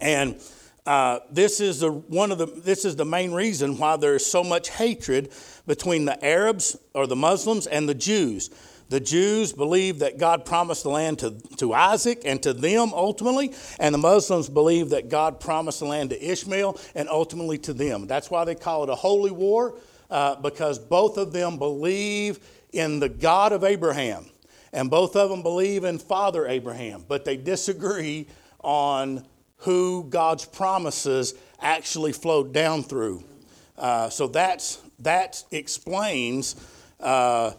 And 0.00 0.40
uh, 0.84 1.20
this 1.30 1.60
is 1.60 1.80
the 1.80 1.92
one 1.92 2.32
of 2.32 2.38
the 2.38 2.46
this 2.46 2.84
is 2.84 2.96
the 2.96 3.04
main 3.04 3.30
reason 3.30 3.78
why 3.78 3.96
there 3.96 4.16
is 4.16 4.26
so 4.26 4.42
much 4.42 4.68
hatred 4.68 5.32
between 5.64 6.04
the 6.06 6.24
Arabs 6.24 6.76
or 6.92 7.06
the 7.06 7.14
Muslims 7.14 7.68
and 7.68 7.88
the 7.88 7.94
Jews. 7.94 8.50
The 8.92 9.00
Jews 9.00 9.54
believe 9.54 10.00
that 10.00 10.18
God 10.18 10.44
promised 10.44 10.82
the 10.82 10.90
land 10.90 11.20
to, 11.20 11.30
to 11.56 11.72
Isaac 11.72 12.24
and 12.26 12.42
to 12.42 12.52
them 12.52 12.92
ultimately, 12.92 13.54
and 13.80 13.94
the 13.94 13.98
Muslims 13.98 14.50
believe 14.50 14.90
that 14.90 15.08
God 15.08 15.40
promised 15.40 15.80
the 15.80 15.86
land 15.86 16.10
to 16.10 16.22
Ishmael 16.22 16.78
and 16.94 17.08
ultimately 17.08 17.56
to 17.56 17.72
them. 17.72 18.06
That's 18.06 18.30
why 18.30 18.44
they 18.44 18.54
call 18.54 18.82
it 18.82 18.90
a 18.90 18.94
holy 18.94 19.30
war, 19.30 19.78
uh, 20.10 20.34
because 20.34 20.78
both 20.78 21.16
of 21.16 21.32
them 21.32 21.56
believe 21.56 22.40
in 22.74 23.00
the 23.00 23.08
God 23.08 23.52
of 23.52 23.64
Abraham, 23.64 24.26
and 24.74 24.90
both 24.90 25.16
of 25.16 25.30
them 25.30 25.42
believe 25.42 25.84
in 25.84 25.98
Father 25.98 26.46
Abraham, 26.46 27.02
but 27.08 27.24
they 27.24 27.38
disagree 27.38 28.26
on 28.60 29.24
who 29.56 30.04
God's 30.10 30.44
promises 30.44 31.32
actually 31.62 32.12
flowed 32.12 32.52
down 32.52 32.82
through. 32.82 33.24
Uh, 33.78 34.10
so 34.10 34.26
that's, 34.26 34.82
that 34.98 35.42
explains. 35.50 36.56
Uh, 37.00 37.52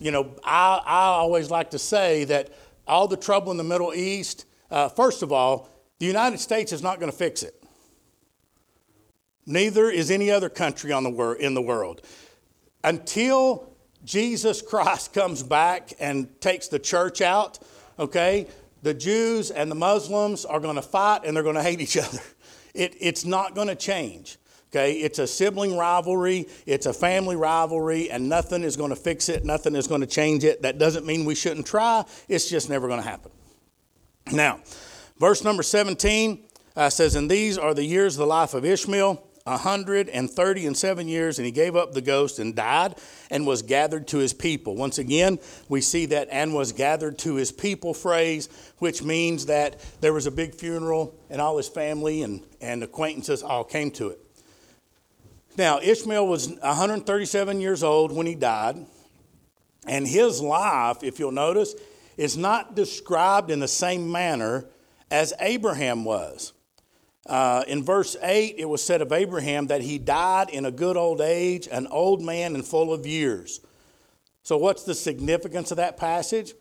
you 0.00 0.10
know, 0.10 0.34
I, 0.44 0.80
I 0.84 1.04
always 1.06 1.50
like 1.50 1.70
to 1.70 1.78
say 1.78 2.24
that 2.24 2.52
all 2.86 3.08
the 3.08 3.16
trouble 3.16 3.50
in 3.50 3.58
the 3.58 3.64
Middle 3.64 3.92
East, 3.94 4.46
uh, 4.70 4.88
first 4.88 5.22
of 5.22 5.32
all, 5.32 5.68
The 5.98 6.06
United 6.06 6.38
States 6.38 6.72
is 6.72 6.82
not 6.82 7.00
going 7.00 7.10
to 7.10 7.16
fix 7.16 7.42
it. 7.42 7.62
Neither 9.46 9.90
is 9.90 10.10
any 10.10 10.30
other 10.30 10.48
country 10.48 10.92
on 10.92 11.04
the 11.04 11.10
wor- 11.10 11.36
in 11.36 11.54
the 11.54 11.62
world. 11.62 12.02
Until 12.84 13.72
Jesus 14.04 14.62
Christ 14.62 15.12
comes 15.14 15.42
back 15.42 15.92
and 15.98 16.40
takes 16.40 16.68
the 16.68 16.78
church 16.78 17.20
out, 17.20 17.58
okay, 17.98 18.46
the 18.82 18.94
Jews 18.94 19.50
and 19.50 19.70
the 19.70 19.74
Muslims 19.74 20.44
are 20.44 20.60
going 20.60 20.76
to 20.76 20.82
fight 20.82 21.22
and 21.24 21.34
they're 21.34 21.42
going 21.42 21.56
to 21.56 21.62
hate 21.62 21.80
each 21.80 21.96
other. 21.96 22.20
It, 22.74 22.94
it's 23.00 23.24
not 23.24 23.54
going 23.54 23.68
to 23.68 23.74
change. 23.74 24.38
Okay, 24.70 24.94
it's 24.94 25.18
a 25.18 25.26
sibling 25.26 25.78
rivalry, 25.78 26.46
it's 26.66 26.84
a 26.84 26.92
family 26.92 27.36
rivalry, 27.36 28.10
and 28.10 28.28
nothing 28.28 28.62
is 28.62 28.76
going 28.76 28.90
to 28.90 28.96
fix 28.96 29.30
it, 29.30 29.42
nothing 29.42 29.74
is 29.74 29.86
going 29.86 30.02
to 30.02 30.06
change 30.06 30.44
it. 30.44 30.60
That 30.60 30.76
doesn't 30.76 31.06
mean 31.06 31.24
we 31.24 31.34
shouldn't 31.34 31.66
try, 31.66 32.04
it's 32.28 32.50
just 32.50 32.68
never 32.68 32.86
going 32.86 33.00
to 33.00 33.08
happen. 33.08 33.30
Now, 34.30 34.60
verse 35.18 35.42
number 35.42 35.62
17 35.62 36.44
uh, 36.76 36.90
says, 36.90 37.14
And 37.14 37.30
these 37.30 37.56
are 37.56 37.72
the 37.72 37.84
years 37.84 38.16
of 38.16 38.18
the 38.18 38.26
life 38.26 38.52
of 38.52 38.66
Ishmael, 38.66 39.24
a 39.46 39.56
hundred 39.56 40.10
and 40.10 40.30
thirty 40.30 40.66
and 40.66 40.76
seven 40.76 41.08
years, 41.08 41.38
and 41.38 41.46
he 41.46 41.52
gave 41.52 41.74
up 41.74 41.92
the 41.92 42.02
ghost 42.02 42.38
and 42.38 42.54
died 42.54 42.94
and 43.30 43.46
was 43.46 43.62
gathered 43.62 44.06
to 44.08 44.18
his 44.18 44.34
people. 44.34 44.76
Once 44.76 44.98
again, 44.98 45.38
we 45.70 45.80
see 45.80 46.04
that 46.04 46.28
and 46.30 46.52
was 46.52 46.72
gathered 46.72 47.18
to 47.20 47.36
his 47.36 47.50
people 47.50 47.94
phrase, 47.94 48.50
which 48.76 49.02
means 49.02 49.46
that 49.46 49.80
there 50.02 50.12
was 50.12 50.26
a 50.26 50.30
big 50.30 50.54
funeral 50.54 51.18
and 51.30 51.40
all 51.40 51.56
his 51.56 51.68
family 51.68 52.22
and, 52.22 52.44
and 52.60 52.82
acquaintances 52.82 53.42
all 53.42 53.64
came 53.64 53.90
to 53.92 54.10
it. 54.10 54.27
Now, 55.58 55.80
Ishmael 55.80 56.28
was 56.28 56.48
137 56.48 57.60
years 57.60 57.82
old 57.82 58.12
when 58.12 58.28
he 58.28 58.36
died, 58.36 58.86
and 59.88 60.06
his 60.06 60.40
life, 60.40 60.98
if 61.02 61.18
you'll 61.18 61.32
notice, 61.32 61.74
is 62.16 62.36
not 62.36 62.76
described 62.76 63.50
in 63.50 63.58
the 63.58 63.66
same 63.66 64.10
manner 64.10 64.66
as 65.10 65.34
Abraham 65.40 66.04
was. 66.04 66.52
Uh, 67.26 67.64
in 67.66 67.82
verse 67.82 68.16
8, 68.22 68.54
it 68.56 68.66
was 68.66 68.84
said 68.84 69.02
of 69.02 69.10
Abraham 69.10 69.66
that 69.66 69.82
he 69.82 69.98
died 69.98 70.48
in 70.48 70.64
a 70.64 70.70
good 70.70 70.96
old 70.96 71.20
age, 71.20 71.66
an 71.72 71.88
old 71.88 72.22
man 72.22 72.54
and 72.54 72.64
full 72.64 72.92
of 72.92 73.04
years. 73.04 73.60
So, 74.44 74.56
what's 74.56 74.84
the 74.84 74.94
significance 74.94 75.72
of 75.72 75.78
that 75.78 75.96
passage? 75.96 76.54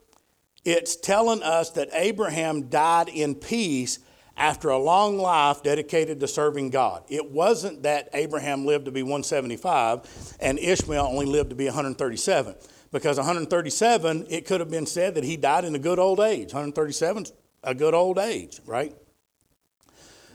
It's 0.66 0.96
telling 0.96 1.44
us 1.44 1.70
that 1.72 1.90
Abraham 1.94 2.68
died 2.70 3.10
in 3.10 3.36
peace 3.36 4.00
after 4.38 4.70
a 4.70 4.78
long 4.78 5.18
life 5.18 5.64
dedicated 5.64 6.20
to 6.20 6.28
serving 6.28 6.70
God. 6.70 7.04
It 7.10 7.32
wasn't 7.32 7.84
that 7.84 8.10
Abraham 8.14 8.66
lived 8.66 8.86
to 8.86 8.92
be 8.92 9.02
175 9.02 10.36
and 10.40 10.60
Ishmael 10.60 11.06
only 11.06 11.26
lived 11.26 11.50
to 11.50 11.56
be 11.56 11.66
137. 11.66 12.56
Because 12.92 13.18
137, 13.18 14.28
it 14.30 14.46
could 14.46 14.62
have 14.62 14.70
been 14.70 14.86
said 14.86 15.16
that 15.16 15.24
he 15.24 15.36
died 15.36 15.66
in 15.66 15.76
a 15.76 15.80
good 15.80 16.00
old 16.00 16.20
age. 16.20 16.54
137 16.54 17.24
is 17.24 17.34
a 17.64 17.76
good 17.76 17.94
old 17.94 18.18
age, 18.18 18.62
right? 18.66 18.96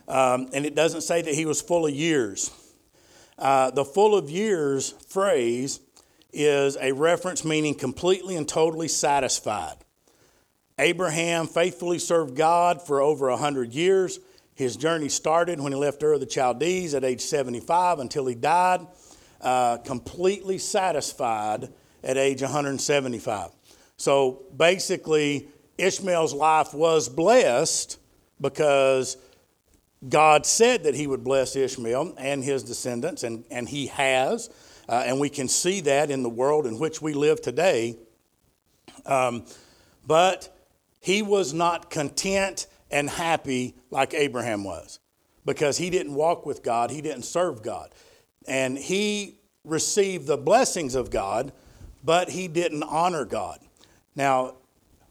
Um, 0.09 0.49
and 0.53 0.67
it 0.67 0.75
doesn't 0.75 1.03
say 1.03 1.23
that 1.23 1.35
he 1.35 1.47
was 1.47 1.63
full 1.63 1.87
of 1.87 1.95
years. 1.95 2.51
Uh, 3.39 3.71
the 3.71 3.85
full 3.85 4.17
of 4.17 4.29
years 4.29 4.91
phrase 5.09 5.81
is 6.33 6.77
a 6.81 6.93
reference 6.93 7.45
meaning 7.45 7.75
completely 7.75 8.37
and 8.37 8.49
totally 8.49 8.89
satisfied. 8.89 9.77
Abraham 10.83 11.47
faithfully 11.47 12.01
served 12.01 12.37
God 12.37 12.85
for 12.85 13.01
over 13.01 13.31
100 13.31 13.73
years. 13.73 14.19
His 14.57 14.77
journey 14.77 15.09
started 15.09 15.61
when 15.61 15.71
he 15.71 15.79
left 15.79 16.03
Ur 16.03 16.15
of 16.15 16.21
the 16.21 16.27
Chaldees 16.27 16.93
at 16.95 17.05
age 17.05 17.21
75 17.21 18.01
until 18.01 18.27
he 18.27 18.35
died, 18.35 18.85
uh, 19.41 19.77
completely 19.79 20.59
satisfied 20.59 21.73
at 22.03 22.17
age 22.17 22.43
175. 22.43 23.51
So 23.97 24.43
basically, 24.57 25.47
Ishmael's 25.79 26.35
life 26.35 26.75
was 26.75 27.09
blessed 27.09 28.01
because 28.41 29.17
God 30.09 30.45
said 30.45 30.83
that 30.83 30.97
he 30.97 31.07
would 31.07 31.23
bless 31.23 31.55
Ishmael 31.55 32.17
and 32.19 32.43
his 32.43 32.65
descendants, 32.65 33.23
and, 33.23 33.45
and 33.53 33.69
he 33.69 33.87
has. 33.87 34.51
Uh, 34.89 35.05
and 35.07 35.21
we 35.21 35.29
can 35.29 35.47
see 35.47 35.81
that 35.83 36.11
in 36.11 36.25
the 36.25 36.29
world 36.29 36.67
in 36.67 36.81
which 36.81 37.01
we 37.01 37.13
live 37.13 37.41
today. 37.41 37.97
Um, 39.07 39.47
but 40.05 40.53
he 41.03 41.21
was 41.21 41.53
not 41.53 41.91
content 41.91 42.69
and 42.91 43.11
happy 43.11 43.75
like 43.91 44.15
Abraham 44.15 44.65
was 44.65 45.01
because 45.45 45.77
he 45.77 45.91
didn't 45.91 46.15
walk 46.15 46.47
with 46.47 46.63
God, 46.63 46.91
he 46.91 47.03
didn't 47.03 47.25
serve 47.25 47.63
God. 47.63 47.93
And 48.47 48.79
he 48.79 49.41
received 49.65 50.27
the 50.27 50.37
blessings 50.37 50.95
of 50.95 51.11
God, 51.11 51.53
but 52.05 52.31
he 52.31 52.47
didn't 52.47 52.85
honor 52.85 53.25
God. 53.25 53.59
Now, 54.15 54.55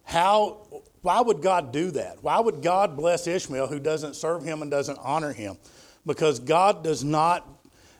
how 0.03 0.65
why 1.01 1.19
would 1.19 1.41
God 1.41 1.73
do 1.73 1.91
that? 1.91 2.23
Why 2.23 2.39
would 2.39 2.61
God 2.61 2.95
bless 2.95 3.27
Ishmael 3.27 3.67
who 3.67 3.79
doesn't 3.79 4.15
serve 4.15 4.43
him 4.43 4.61
and 4.61 4.71
doesn't 4.71 4.99
honor 5.01 5.33
him? 5.33 5.57
Because 6.05 6.39
God 6.39 6.83
does 6.83 7.03
not 7.03 7.47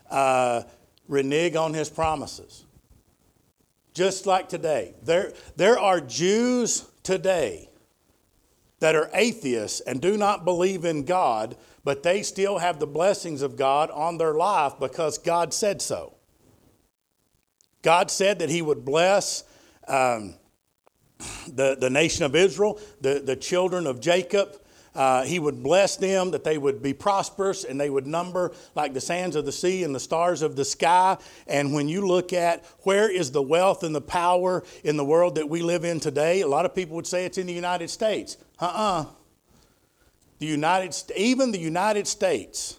uh, 0.08 0.62
renege 1.08 1.56
on 1.56 1.74
his 1.74 1.90
promises. 1.90 2.64
Just 3.92 4.24
like 4.24 4.48
today, 4.48 4.94
there, 5.02 5.32
there 5.56 5.78
are 5.78 6.00
Jews 6.00 6.86
today 7.02 7.68
that 8.82 8.96
are 8.96 9.08
atheists 9.14 9.80
and 9.80 10.00
do 10.00 10.16
not 10.16 10.44
believe 10.44 10.84
in 10.84 11.04
God, 11.04 11.56
but 11.84 12.02
they 12.02 12.20
still 12.24 12.58
have 12.58 12.80
the 12.80 12.86
blessings 12.86 13.40
of 13.40 13.56
God 13.56 13.92
on 13.92 14.18
their 14.18 14.34
life 14.34 14.72
because 14.80 15.18
God 15.18 15.54
said 15.54 15.80
so. 15.80 16.14
God 17.82 18.10
said 18.10 18.40
that 18.40 18.50
He 18.50 18.60
would 18.60 18.84
bless 18.84 19.44
um, 19.86 20.34
the, 21.46 21.76
the 21.78 21.90
nation 21.90 22.24
of 22.24 22.34
Israel, 22.34 22.80
the, 23.00 23.22
the 23.24 23.36
children 23.36 23.86
of 23.86 24.00
Jacob, 24.00 24.60
uh, 24.94 25.24
he 25.24 25.38
would 25.38 25.62
bless 25.62 25.96
them, 25.96 26.32
that 26.32 26.44
they 26.44 26.58
would 26.58 26.82
be 26.82 26.92
prosperous 26.92 27.64
and 27.64 27.80
they 27.80 27.88
would 27.88 28.06
number 28.06 28.52
like 28.74 28.92
the 28.92 29.00
sands 29.00 29.36
of 29.36 29.46
the 29.46 29.52
sea 29.52 29.84
and 29.84 29.94
the 29.94 30.00
stars 30.00 30.42
of 30.42 30.54
the 30.54 30.64
sky. 30.64 31.16
And 31.46 31.72
when 31.72 31.88
you 31.88 32.06
look 32.06 32.32
at 32.32 32.64
where 32.80 33.10
is 33.10 33.30
the 33.30 33.42
wealth 33.42 33.84
and 33.84 33.94
the 33.94 34.02
power 34.02 34.62
in 34.84 34.96
the 34.96 35.04
world 35.04 35.36
that 35.36 35.48
we 35.48 35.62
live 35.62 35.84
in 35.84 35.98
today, 35.98 36.42
a 36.42 36.46
lot 36.46 36.66
of 36.66 36.74
people 36.74 36.96
would 36.96 37.06
say 37.06 37.24
it's 37.24 37.38
in 37.38 37.46
the 37.46 37.52
United 37.52 37.88
States. 37.88 38.36
Uh 38.60 38.66
uh-uh. 38.66 39.00
uh 39.00 39.04
The 40.38 40.46
United, 40.46 40.94
even 41.16 41.52
the 41.52 41.58
United 41.58 42.06
States, 42.06 42.76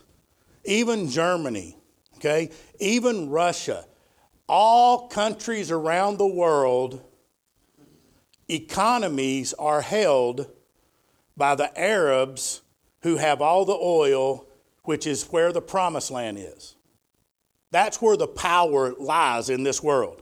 even 0.65 1.09
Germany, 1.09 1.77
okay, 2.17 2.51
even 2.79 3.29
Russia, 3.29 3.85
all 4.47 5.07
countries 5.07 5.71
around 5.71 6.19
the 6.19 6.27
world, 6.27 7.01
economies 8.47 9.53
are 9.53 9.81
held 9.81 10.47
by 11.35 11.55
the 11.55 11.77
Arabs 11.79 12.61
who 13.01 13.17
have 13.17 13.41
all 13.41 13.65
the 13.65 13.73
oil, 13.73 14.47
which 14.83 15.07
is 15.07 15.25
where 15.25 15.51
the 15.51 15.61
promised 15.61 16.11
land 16.11 16.37
is. 16.39 16.75
That's 17.71 18.01
where 18.01 18.15
the 18.15 18.27
power 18.27 18.93
lies 18.99 19.49
in 19.49 19.63
this 19.63 19.81
world. 19.81 20.21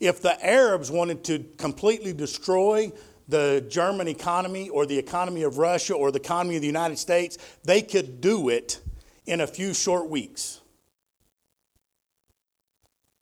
If 0.00 0.20
the 0.20 0.44
Arabs 0.44 0.90
wanted 0.90 1.24
to 1.24 1.44
completely 1.56 2.12
destroy 2.12 2.92
the 3.28 3.64
German 3.68 4.08
economy 4.08 4.68
or 4.68 4.86
the 4.86 4.98
economy 4.98 5.42
of 5.42 5.58
Russia 5.58 5.94
or 5.94 6.10
the 6.10 6.18
economy 6.18 6.56
of 6.56 6.62
the 6.62 6.66
United 6.66 6.98
States, 6.98 7.38
they 7.64 7.82
could 7.82 8.20
do 8.20 8.48
it 8.48 8.80
in 9.26 9.40
a 9.40 9.46
few 9.46 9.74
short 9.74 10.08
weeks. 10.08 10.60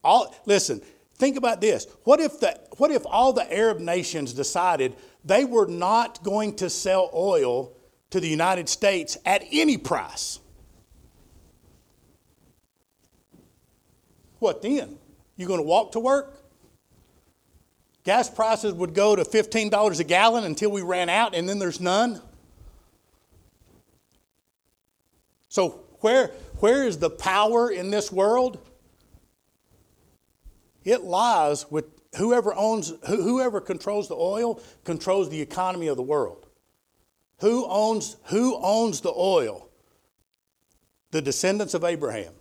All, 0.04 0.34
listen, 0.46 0.80
think 1.16 1.36
about 1.36 1.60
this. 1.60 1.86
What 2.04 2.20
if, 2.20 2.38
the, 2.38 2.58
what 2.76 2.92
if 2.92 3.02
all 3.04 3.32
the 3.32 3.52
Arab 3.52 3.80
nations 3.80 4.32
decided 4.32 4.94
they 5.26 5.44
were 5.44 5.66
not 5.66 6.22
going 6.22 6.54
to 6.56 6.70
sell 6.70 7.10
oil 7.12 7.72
to 8.10 8.20
the 8.20 8.28
United 8.28 8.68
States 8.68 9.18
at 9.26 9.44
any 9.50 9.76
price. 9.76 10.38
What 14.38 14.62
then? 14.62 14.98
You 15.36 15.46
going 15.46 15.58
to 15.58 15.66
walk 15.66 15.92
to 15.92 16.00
work? 16.00 16.40
Gas 18.04 18.30
prices 18.30 18.72
would 18.72 18.94
go 18.94 19.16
to 19.16 19.24
$15 19.24 19.98
a 20.00 20.04
gallon 20.04 20.44
until 20.44 20.70
we 20.70 20.82
ran 20.82 21.08
out, 21.08 21.34
and 21.34 21.48
then 21.48 21.58
there's 21.58 21.80
none. 21.80 22.22
So, 25.48 25.80
where, 26.00 26.28
where 26.60 26.86
is 26.86 26.98
the 26.98 27.10
power 27.10 27.68
in 27.68 27.90
this 27.90 28.12
world? 28.12 28.58
It 30.86 31.02
lies 31.02 31.68
with 31.68 31.86
whoever 32.16 32.54
owns, 32.54 32.92
whoever 33.06 33.60
controls 33.60 34.06
the 34.06 34.14
oil 34.14 34.62
controls 34.84 35.28
the 35.28 35.42
economy 35.42 35.88
of 35.88 35.96
the 35.96 36.02
world. 36.02 36.46
Who 37.40 37.66
owns, 37.66 38.16
who 38.26 38.56
owns 38.62 39.00
the 39.00 39.12
oil? 39.12 39.68
The 41.10 41.20
descendants 41.20 41.74
of 41.74 41.82
Abraham. 41.82 42.32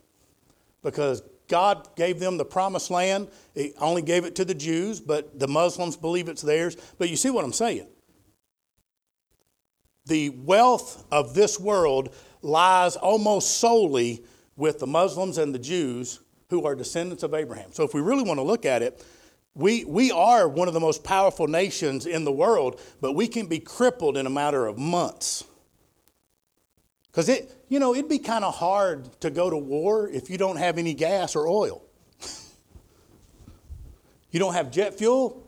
Because 0.84 1.24
God 1.48 1.90
gave 1.96 2.20
them 2.20 2.38
the 2.38 2.46
promised 2.46 2.92
land. 2.92 3.30
He 3.56 3.74
only 3.80 4.04
gave 4.04 4.26
it 4.26 4.36
to 4.36 4.46
the 4.46 4.54
Jews, 4.54 5.00
but 5.00 5.40
the 5.40 5.48
Muslims 5.48 5.98
believe 5.98 6.30
it's 6.30 6.44
theirs. 6.44 6.78
But 7.00 7.10
you 7.10 7.16
see 7.16 7.32
what 7.32 7.44
I'm 7.44 7.54
saying? 7.54 7.88
The 10.06 10.30
wealth 10.30 11.04
of 11.12 11.34
this 11.34 11.60
world 11.60 12.14
lies 12.44 12.96
almost 12.96 13.58
solely 13.58 14.24
with 14.56 14.78
the 14.78 14.88
Muslims 14.88 15.40
and 15.40 15.54
the 15.54 15.60
Jews 15.60 16.20
who 16.50 16.66
are 16.66 16.76
descendants 16.76 17.24
of 17.24 17.34
Abraham. 17.34 17.72
So 17.74 17.84
if 17.84 17.94
we 17.94 18.02
really 18.02 18.24
want 18.24 18.38
to 18.38 18.44
look 18.44 18.66
at 18.66 18.82
it, 18.82 19.04
we, 19.56 19.86
we 19.86 20.12
are 20.12 20.48
one 20.48 20.68
of 20.68 20.74
the 20.74 20.80
most 20.80 21.04
powerful 21.04 21.48
nations 21.48 22.06
in 22.06 22.26
the 22.26 22.32
world, 22.32 22.80
but 23.00 23.14
we 23.14 23.28
can 23.28 23.48
be 23.48 23.60
crippled 23.60 24.18
in 24.18 24.26
a 24.26 24.30
matter 24.30 24.68
of 24.68 24.78
months. 24.78 25.46
Because 27.08 27.30
it, 27.30 27.56
you 27.70 27.80
know, 27.80 27.96
it'd 27.96 28.10
be 28.10 28.20
kind 28.20 28.44
of 28.44 28.56
hard 28.56 29.20
to 29.22 29.30
go 29.30 29.50
to 29.50 29.58
war 29.58 30.10
if 30.10 30.30
you 30.30 30.38
don't 30.38 30.58
have 30.58 30.78
any 30.78 30.94
gas 30.94 31.38
or 31.38 31.48
oil. 31.48 31.82
you 34.32 34.40
don't 34.40 34.54
have 34.54 34.72
jet 34.72 34.98
fuel. 34.98 35.42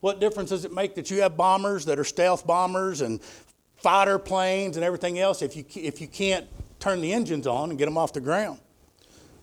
What 0.00 0.18
difference 0.18 0.50
does 0.50 0.64
it 0.64 0.72
make 0.72 0.96
that 0.96 1.12
you 1.12 1.22
have 1.22 1.36
bombers 1.36 1.84
that 1.84 2.00
are 2.00 2.04
stealth 2.04 2.44
bombers 2.44 3.00
and 3.00 3.22
fighter 3.76 4.18
planes 4.18 4.76
and 4.76 4.84
everything 4.84 5.20
else 5.20 5.42
if 5.42 5.56
you, 5.56 5.64
if 5.76 6.00
you 6.00 6.08
can't 6.08 6.48
turn 6.80 7.00
the 7.00 7.12
engines 7.12 7.46
on 7.46 7.70
and 7.70 7.78
get 7.78 7.84
them 7.84 7.96
off 7.96 8.12
the 8.12 8.20
ground? 8.20 8.58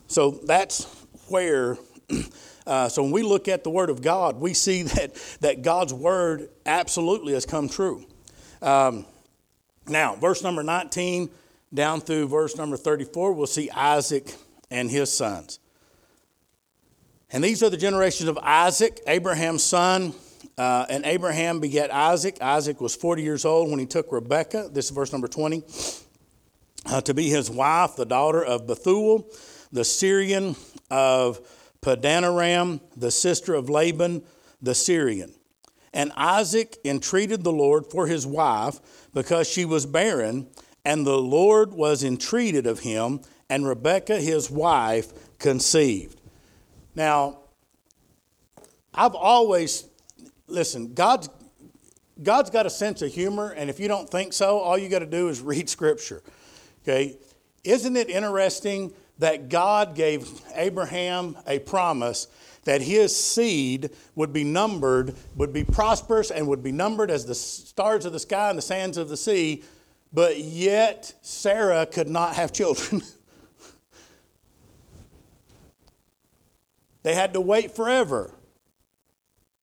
So 0.07 0.31
that's 0.31 0.98
where, 1.29 1.77
uh, 2.67 2.89
so 2.89 3.03
when 3.03 3.11
we 3.11 3.23
look 3.23 3.47
at 3.47 3.63
the 3.63 3.69
Word 3.69 3.89
of 3.89 4.01
God, 4.01 4.39
we 4.39 4.53
see 4.53 4.83
that, 4.95 5.15
that 5.41 5.61
God's 5.61 5.93
Word 5.93 6.49
absolutely 6.65 7.33
has 7.33 7.45
come 7.45 7.69
true. 7.69 8.05
Um, 8.61 9.05
now, 9.87 10.15
verse 10.15 10.43
number 10.43 10.63
19 10.63 11.29
down 11.73 12.01
through 12.01 12.27
verse 12.27 12.57
number 12.57 12.77
34, 12.77 13.33
we'll 13.33 13.47
see 13.47 13.69
Isaac 13.69 14.35
and 14.71 14.89
his 14.89 15.11
sons. 15.11 15.59
And 17.31 17.43
these 17.43 17.61
are 17.61 17.69
the 17.69 17.77
generations 17.77 18.27
of 18.27 18.37
Isaac, 18.39 18.99
Abraham's 19.07 19.63
son. 19.63 20.13
Uh, 20.57 20.85
and 20.89 21.05
Abraham 21.05 21.59
begat 21.59 21.93
Isaac. 21.93 22.41
Isaac 22.41 22.81
was 22.81 22.95
40 22.95 23.21
years 23.21 23.45
old 23.45 23.69
when 23.69 23.79
he 23.79 23.85
took 23.85 24.11
Rebekah, 24.11 24.69
this 24.73 24.85
is 24.85 24.91
verse 24.91 25.11
number 25.11 25.27
20, 25.27 25.63
uh, 26.87 27.01
to 27.01 27.13
be 27.13 27.29
his 27.29 27.49
wife, 27.49 27.95
the 27.95 28.05
daughter 28.05 28.43
of 28.43 28.67
Bethuel, 28.67 29.25
the 29.71 29.85
Syrian 29.85 30.55
of 30.89 31.39
Padanaram, 31.81 32.81
the 32.95 33.11
sister 33.11 33.53
of 33.53 33.69
Laban, 33.69 34.23
the 34.61 34.75
Syrian. 34.75 35.33
And 35.93 36.11
Isaac 36.15 36.77
entreated 36.85 37.43
the 37.43 37.51
Lord 37.51 37.87
for 37.87 38.07
his 38.07 38.27
wife 38.27 38.79
because 39.13 39.49
she 39.49 39.65
was 39.65 39.85
barren, 39.85 40.47
and 40.85 41.05
the 41.05 41.17
Lord 41.17 41.73
was 41.73 42.03
entreated 42.03 42.67
of 42.67 42.79
him, 42.79 43.21
and 43.49 43.67
Rebekah 43.67 44.21
his 44.21 44.49
wife 44.51 45.37
conceived. 45.39 46.21
Now, 46.95 47.39
I've 48.93 49.15
always, 49.15 49.87
listen, 50.47 50.93
God's, 50.93 51.29
God's 52.21 52.49
got 52.49 52.65
a 52.65 52.69
sense 52.69 53.01
of 53.01 53.13
humor, 53.13 53.51
and 53.51 53.69
if 53.69 53.79
you 53.79 53.87
don't 53.87 54.09
think 54.09 54.33
so, 54.33 54.59
all 54.59 54.77
you 54.77 54.89
got 54.89 54.99
to 54.99 55.05
do 55.05 55.29
is 55.29 55.41
read 55.41 55.69
Scripture. 55.69 56.21
Okay? 56.83 57.17
Isn't 57.63 57.95
it 57.97 58.09
interesting 58.09 58.93
that 59.19 59.49
God 59.49 59.95
gave 59.95 60.27
Abraham 60.55 61.37
a 61.45 61.59
promise 61.59 62.27
that 62.63 62.81
his 62.81 63.15
seed 63.15 63.91
would 64.15 64.33
be 64.33 64.43
numbered, 64.43 65.15
would 65.35 65.53
be 65.53 65.63
prosperous, 65.63 66.31
and 66.31 66.47
would 66.47 66.63
be 66.63 66.71
numbered 66.71 67.11
as 67.11 67.25
the 67.25 67.35
stars 67.35 68.05
of 68.05 68.13
the 68.13 68.19
sky 68.19 68.49
and 68.49 68.57
the 68.57 68.63
sands 68.63 68.97
of 68.97 69.09
the 69.09 69.17
sea, 69.17 69.63
but 70.11 70.39
yet 70.39 71.13
Sarah 71.21 71.85
could 71.85 72.07
not 72.07 72.35
have 72.35 72.51
children. 72.51 73.01
they 77.03 77.13
had 77.15 77.33
to 77.33 77.41
wait 77.41 77.75
forever 77.75 78.33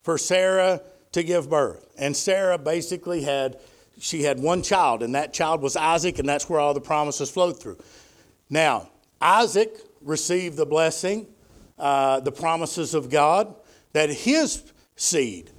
for 0.03 0.19
Sarah 0.19 0.83
to 1.13 1.23
give 1.23 1.49
birth. 1.51 1.87
And 1.99 2.17
Sarah 2.17 2.59
basically 2.59 3.23
had 3.23 3.59
she 3.99 4.25
had 4.25 4.41
one 4.41 4.63
child, 4.63 5.03
and 5.03 5.15
that 5.15 5.33
child 5.33 5.63
was 5.63 5.75
Isaac, 5.75 6.19
and 6.19 6.29
that's 6.29 6.51
where 6.51 6.61
all 6.61 6.75
the 6.75 6.81
promises 6.81 7.31
flowed 7.31 7.59
through. 7.59 7.79
Now, 8.51 8.91
Isaac 9.21 9.79
received 10.01 10.57
the 10.57 10.67
blessing 10.67 11.27
uh, 11.79 12.21
the 12.21 12.33
promises 12.33 12.95
of 12.95 13.11
God, 13.11 13.55
that 13.93 14.11
his 14.11 14.73
seed 14.97 15.51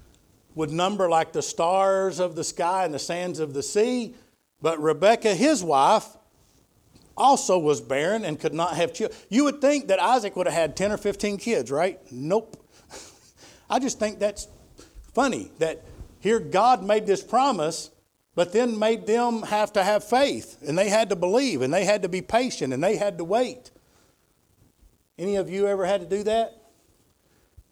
would 0.56 0.72
number 0.72 1.08
like 1.08 1.32
the 1.34 1.42
stars 1.42 2.20
of 2.20 2.36
the 2.36 2.44
sky 2.44 2.86
and 2.86 2.94
the 2.94 3.00
sands 3.00 3.40
of 3.40 3.54
the 3.54 3.62
sea. 3.62 4.16
But 4.62 4.82
Rebekah, 4.82 5.36
his 5.36 5.64
wife, 5.64 6.08
also 7.16 7.60
was 7.60 7.82
barren 7.82 8.26
and 8.26 8.40
could 8.40 8.54
not 8.54 8.76
have 8.76 8.94
children. 8.94 9.20
You 9.30 9.44
would 9.44 9.62
think 9.62 9.88
that 9.88 10.00
Isaac 10.00 10.36
would 10.36 10.48
have 10.48 10.56
had 10.56 10.76
10 10.76 10.92
or 10.92 10.98
15 10.98 11.38
kids, 11.38 11.72
right? 11.72 12.00
Nope. 12.12 12.58
I 13.70 13.80
just 13.80 14.00
think 14.00 14.20
that's 14.20 14.48
funny 15.14 15.52
that 15.60 15.84
here 16.20 16.40
God 16.40 16.84
made 16.84 17.06
this 17.06 17.24
promise, 17.24 17.92
but 18.38 18.54
then 18.54 18.78
made 18.78 19.08
them 19.08 19.42
have 19.42 19.74
to 19.74 19.84
have 19.84 20.04
faith, 20.04 20.60
and 20.62 20.78
they 20.78 20.90
had 20.90 21.10
to 21.10 21.16
believe, 21.16 21.64
and 21.64 21.74
they 21.74 21.84
had 21.84 22.04
to 22.04 22.08
be 22.08 22.22
patient, 22.22 22.72
and 22.72 22.84
they 22.84 22.96
had 22.96 23.18
to 23.18 23.24
wait. 23.24 23.72
Any 25.18 25.38
of 25.38 25.50
you 25.50 25.66
ever 25.66 25.88
had 25.88 26.02
to 26.02 26.08
do 26.08 26.22
that? 26.22 26.56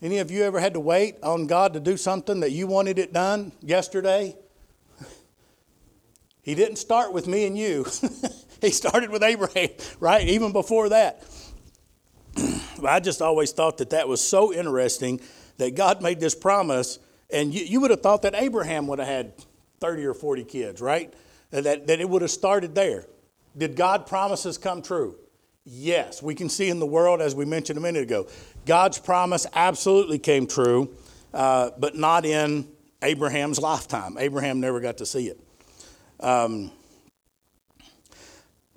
Any 0.02 0.18
of 0.18 0.32
you 0.32 0.42
ever 0.42 0.60
had 0.60 0.74
to 0.74 0.80
wait 0.80 1.18
on 1.22 1.46
God 1.46 1.74
to 1.74 1.80
do 1.80 1.98
something 1.98 2.40
that 2.40 2.50
you 2.50 2.66
wanted 2.66 2.98
it 2.98 3.14
done 3.14 3.52
yesterday? 3.62 4.36
He 6.42 6.56
didn't 6.56 6.78
start 6.78 7.14
with 7.14 7.28
me 7.28 7.46
and 7.46 7.56
you. 7.56 7.86
he 8.62 8.72
started 8.72 9.12
with 9.12 9.22
Abraham, 9.22 9.70
right? 10.00 10.28
Even 10.28 10.52
before 10.52 10.90
that. 10.90 11.24
I 12.84 13.00
just 13.02 13.22
always 13.22 13.52
thought 13.52 13.78
that 13.78 13.92
that 13.92 14.08
was 14.08 14.20
so 14.20 14.52
interesting 14.52 15.22
that 15.58 15.76
God 15.76 16.02
made 16.02 16.20
this 16.20 16.34
promise, 16.34 16.98
and 17.30 17.54
you, 17.54 17.64
you 17.66 17.82
would 17.82 17.92
have 17.92 18.02
thought 18.02 18.24
that 18.24 18.34
Abraham 18.34 18.88
would 18.88 18.98
have 18.98 19.08
had 19.08 19.34
30 19.80 20.06
or 20.06 20.14
40 20.14 20.44
kids, 20.44 20.82
right? 20.82 21.14
That, 21.52 21.88
that 21.88 22.00
it 22.00 22.10
would 22.10 22.22
have 22.22 22.32
started 22.32 22.76
there. 22.76 23.06
Did 23.58 23.76
God 23.76 24.08
promises 24.08 24.58
come 24.58 24.82
true? 24.82 25.16
Yes, 25.64 26.22
we 26.22 26.36
can 26.36 26.50
see 26.50 26.70
in 26.70 26.80
the 26.80 26.86
world, 26.86 27.22
as 27.22 27.34
we 27.34 27.46
mentioned 27.46 27.78
a 27.78 27.82
minute 27.82 28.04
ago, 28.04 28.28
God's 28.66 29.00
promise 29.00 29.48
absolutely 29.54 30.20
came 30.20 30.46
true, 30.46 30.94
uh, 31.34 31.72
but 31.78 31.96
not 31.96 32.26
in 32.26 32.68
Abraham's 33.02 33.60
lifetime. 33.60 34.18
Abraham 34.20 34.60
never 34.60 34.80
got 34.80 34.98
to 34.98 35.06
see 35.06 35.28
it. 35.28 35.40
Um, 36.20 36.72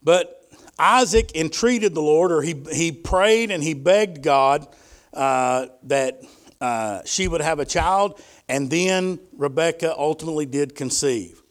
but 0.03 0.47
Isaac 0.79 1.33
entreated 1.35 1.95
the 1.95 2.03
Lord, 2.03 2.33
or 2.33 2.41
he, 2.41 2.55
he 2.73 2.93
prayed 2.93 3.51
and 3.51 3.63
he 3.63 3.75
begged 3.75 4.23
God 4.23 4.67
uh, 5.13 5.67
that 5.85 6.23
uh, 6.61 7.01
she 7.05 7.29
would 7.29 7.41
have 7.41 7.59
a 7.59 7.65
child, 7.65 8.21
and 8.49 8.71
then 8.71 9.21
Rebekah 9.37 9.95
ultimately 9.97 10.47
did 10.47 10.75
conceive. 10.75 11.43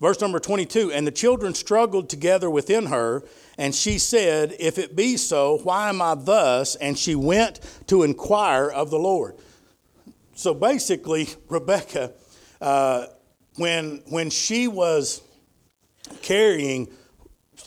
Verse 0.00 0.20
number 0.20 0.40
22 0.40 0.92
And 0.92 1.06
the 1.06 1.12
children 1.12 1.54
struggled 1.54 2.08
together 2.08 2.48
within 2.48 2.86
her, 2.86 3.22
and 3.58 3.74
she 3.74 3.98
said, 3.98 4.56
If 4.58 4.78
it 4.78 4.96
be 4.96 5.16
so, 5.16 5.58
why 5.58 5.88
am 5.90 6.00
I 6.00 6.14
thus? 6.14 6.74
And 6.76 6.98
she 6.98 7.14
went 7.14 7.60
to 7.88 8.02
inquire 8.02 8.68
of 8.68 8.90
the 8.90 8.98
Lord. 8.98 9.36
So 10.34 10.54
basically, 10.54 11.28
Rebekah, 11.48 12.12
uh, 12.62 13.06
when, 13.56 14.02
when 14.08 14.30
she 14.30 14.68
was 14.68 15.20
carrying, 16.22 16.88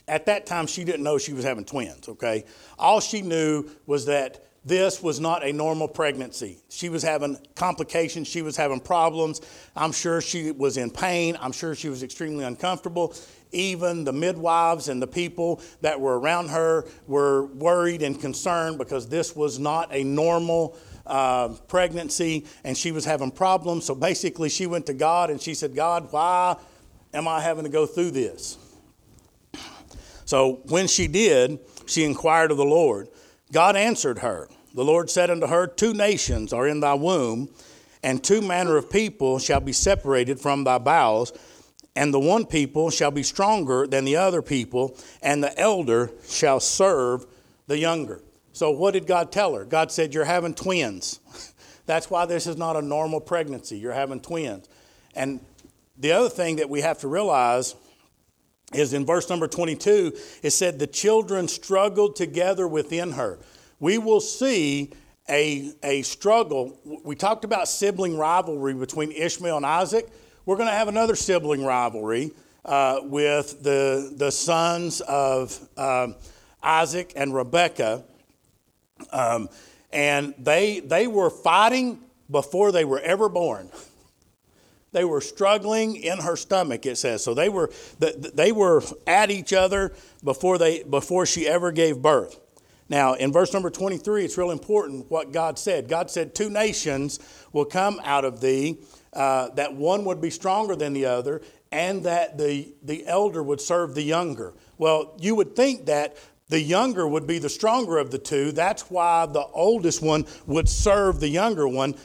at 0.07 0.25
that 0.25 0.47
time 0.47 0.65
she 0.65 0.83
didn't 0.83 1.03
know 1.03 1.19
she 1.19 1.33
was 1.33 1.45
having 1.45 1.65
twins, 1.65 2.09
okay? 2.09 2.45
All 2.79 2.99
she 2.99 3.21
knew 3.21 3.69
was 3.85 4.07
that 4.07 4.47
this 4.65 5.03
was 5.03 5.19
not 5.19 5.45
a 5.45 5.51
normal 5.51 5.87
pregnancy. 5.87 6.59
She 6.69 6.89
was 6.89 7.03
having 7.03 7.37
complications, 7.55 8.27
she 8.27 8.41
was 8.41 8.55
having 8.55 8.79
problems. 8.79 9.41
I'm 9.75 9.91
sure 9.91 10.21
she 10.21 10.51
was 10.51 10.77
in 10.77 10.89
pain, 10.89 11.37
I'm 11.41 11.51
sure 11.51 11.75
she 11.75 11.89
was 11.89 12.03
extremely 12.03 12.45
uncomfortable 12.45 13.13
even 13.53 14.03
the 14.03 14.11
midwives 14.11 14.89
and 14.89 15.01
the 15.01 15.07
people 15.07 15.61
that 15.81 15.99
were 15.99 16.19
around 16.19 16.49
her 16.49 16.85
were 17.07 17.45
worried 17.45 18.01
and 18.01 18.19
concerned 18.19 18.77
because 18.77 19.07
this 19.07 19.35
was 19.35 19.59
not 19.59 19.93
a 19.93 20.03
normal 20.03 20.75
uh, 21.05 21.49
pregnancy 21.67 22.45
and 22.63 22.77
she 22.77 22.91
was 22.91 23.05
having 23.05 23.31
problems. 23.31 23.85
So 23.85 23.95
basically, 23.95 24.49
she 24.49 24.65
went 24.65 24.87
to 24.87 24.93
God 24.93 25.29
and 25.29 25.41
she 25.41 25.53
said, 25.53 25.75
God, 25.75 26.11
why 26.11 26.57
am 27.13 27.27
I 27.27 27.39
having 27.39 27.63
to 27.63 27.69
go 27.69 27.85
through 27.85 28.11
this? 28.11 28.57
So 30.25 30.61
when 30.65 30.87
she 30.87 31.07
did, 31.07 31.59
she 31.85 32.03
inquired 32.03 32.51
of 32.51 32.57
the 32.57 32.65
Lord. 32.65 33.07
God 33.51 33.75
answered 33.75 34.19
her. 34.19 34.49
The 34.73 34.83
Lord 34.83 35.09
said 35.09 35.29
unto 35.29 35.47
her, 35.47 35.67
Two 35.67 35.93
nations 35.93 36.53
are 36.53 36.67
in 36.67 36.79
thy 36.79 36.93
womb, 36.93 37.49
and 38.01 38.23
two 38.23 38.41
manner 38.41 38.77
of 38.77 38.89
people 38.89 39.39
shall 39.39 39.59
be 39.59 39.73
separated 39.73 40.39
from 40.39 40.63
thy 40.63 40.77
bowels 40.77 41.31
and 41.95 42.13
the 42.13 42.19
one 42.19 42.45
people 42.45 42.89
shall 42.89 43.11
be 43.11 43.23
stronger 43.23 43.85
than 43.85 44.05
the 44.05 44.15
other 44.15 44.41
people, 44.41 44.97
and 45.21 45.43
the 45.43 45.57
elder 45.59 46.11
shall 46.27 46.59
serve 46.59 47.25
the 47.67 47.77
younger. 47.77 48.21
So, 48.51 48.71
what 48.71 48.91
did 48.91 49.07
God 49.07 49.31
tell 49.31 49.55
her? 49.55 49.63
God 49.63 49.91
said, 49.91 50.13
You're 50.13 50.25
having 50.25 50.53
twins. 50.53 51.19
That's 51.85 52.09
why 52.09 52.25
this 52.25 52.47
is 52.47 52.57
not 52.57 52.75
a 52.75 52.81
normal 52.81 53.19
pregnancy. 53.19 53.77
You're 53.77 53.93
having 53.93 54.21
twins. 54.21 54.67
And 55.15 55.39
the 55.97 56.13
other 56.13 56.29
thing 56.29 56.55
that 56.55 56.69
we 56.69 56.81
have 56.81 56.99
to 56.99 57.07
realize 57.07 57.75
is 58.73 58.93
in 58.93 59.05
verse 59.05 59.29
number 59.29 59.47
22, 59.47 60.13
it 60.41 60.51
said, 60.51 60.79
The 60.79 60.87
children 60.87 61.47
struggled 61.47 62.15
together 62.15 62.67
within 62.67 63.11
her. 63.11 63.37
We 63.83 63.97
will 63.97 64.21
see 64.21 64.91
a, 65.29 65.71
a 65.83 66.01
struggle. 66.03 66.79
We 67.03 67.15
talked 67.15 67.43
about 67.43 67.67
sibling 67.67 68.17
rivalry 68.17 68.73
between 68.73 69.11
Ishmael 69.11 69.57
and 69.57 69.65
Isaac 69.65 70.09
we're 70.45 70.57
going 70.57 70.67
to 70.67 70.75
have 70.75 70.89
another 70.89 71.15
sibling 71.15 71.63
rivalry 71.63 72.31
uh, 72.65 72.99
with 73.03 73.63
the, 73.63 74.13
the 74.15 74.31
sons 74.31 74.99
of 75.01 75.57
um, 75.77 76.15
Isaac 76.61 77.13
and 77.15 77.33
Rebekah. 77.33 78.03
Um, 79.11 79.47
and 79.91 80.33
they, 80.37 80.81
they 80.81 81.07
were 81.07 81.29
fighting 81.29 81.99
before 82.29 82.73
they 82.73 82.83
were 82.83 82.99
ever 82.99 83.29
born. 83.29 83.69
they 84.91 85.05
were 85.05 85.21
struggling 85.21 85.95
in 85.95 86.19
her 86.19 86.35
stomach. 86.35 86.85
It 86.85 86.97
says 86.97 87.23
so. 87.23 87.33
They 87.33 87.49
were 87.49 87.71
they 87.99 88.51
were 88.51 88.83
at 89.07 89.31
each 89.31 89.53
other 89.53 89.93
before 90.23 90.57
they 90.57 90.83
before 90.83 91.25
she 91.25 91.47
ever 91.47 91.71
gave 91.71 92.01
birth. 92.01 92.39
Now, 92.89 93.13
in 93.13 93.31
verse 93.31 93.53
number 93.53 93.69
23, 93.69 94.25
it's 94.25 94.37
real 94.37 94.51
important 94.51 95.09
what 95.09 95.31
God 95.31 95.57
said. 95.57 95.87
God 95.87 96.11
said, 96.11 96.35
Two 96.35 96.49
nations 96.49 97.19
will 97.51 97.65
come 97.65 97.99
out 98.03 98.25
of 98.25 98.41
thee, 98.41 98.79
uh, 99.13 99.49
that 99.49 99.73
one 99.75 100.05
would 100.05 100.21
be 100.21 100.29
stronger 100.29 100.75
than 100.75 100.93
the 100.93 101.05
other, 101.05 101.41
and 101.71 102.03
that 102.03 102.37
the, 102.37 102.73
the 102.83 103.05
elder 103.07 103.41
would 103.41 103.61
serve 103.61 103.95
the 103.95 104.03
younger. 104.03 104.53
Well, 104.77 105.17
you 105.19 105.35
would 105.35 105.55
think 105.55 105.85
that 105.85 106.17
the 106.49 106.61
younger 106.61 107.07
would 107.07 107.25
be 107.25 107.39
the 107.39 107.49
stronger 107.49 107.97
of 107.97 108.11
the 108.11 108.19
two. 108.19 108.51
That's 108.51 108.83
why 108.83 109.25
the 109.25 109.45
oldest 109.53 110.01
one 110.01 110.25
would 110.45 110.69
serve 110.69 111.19
the 111.19 111.29
younger 111.29 111.67
one. 111.67 111.95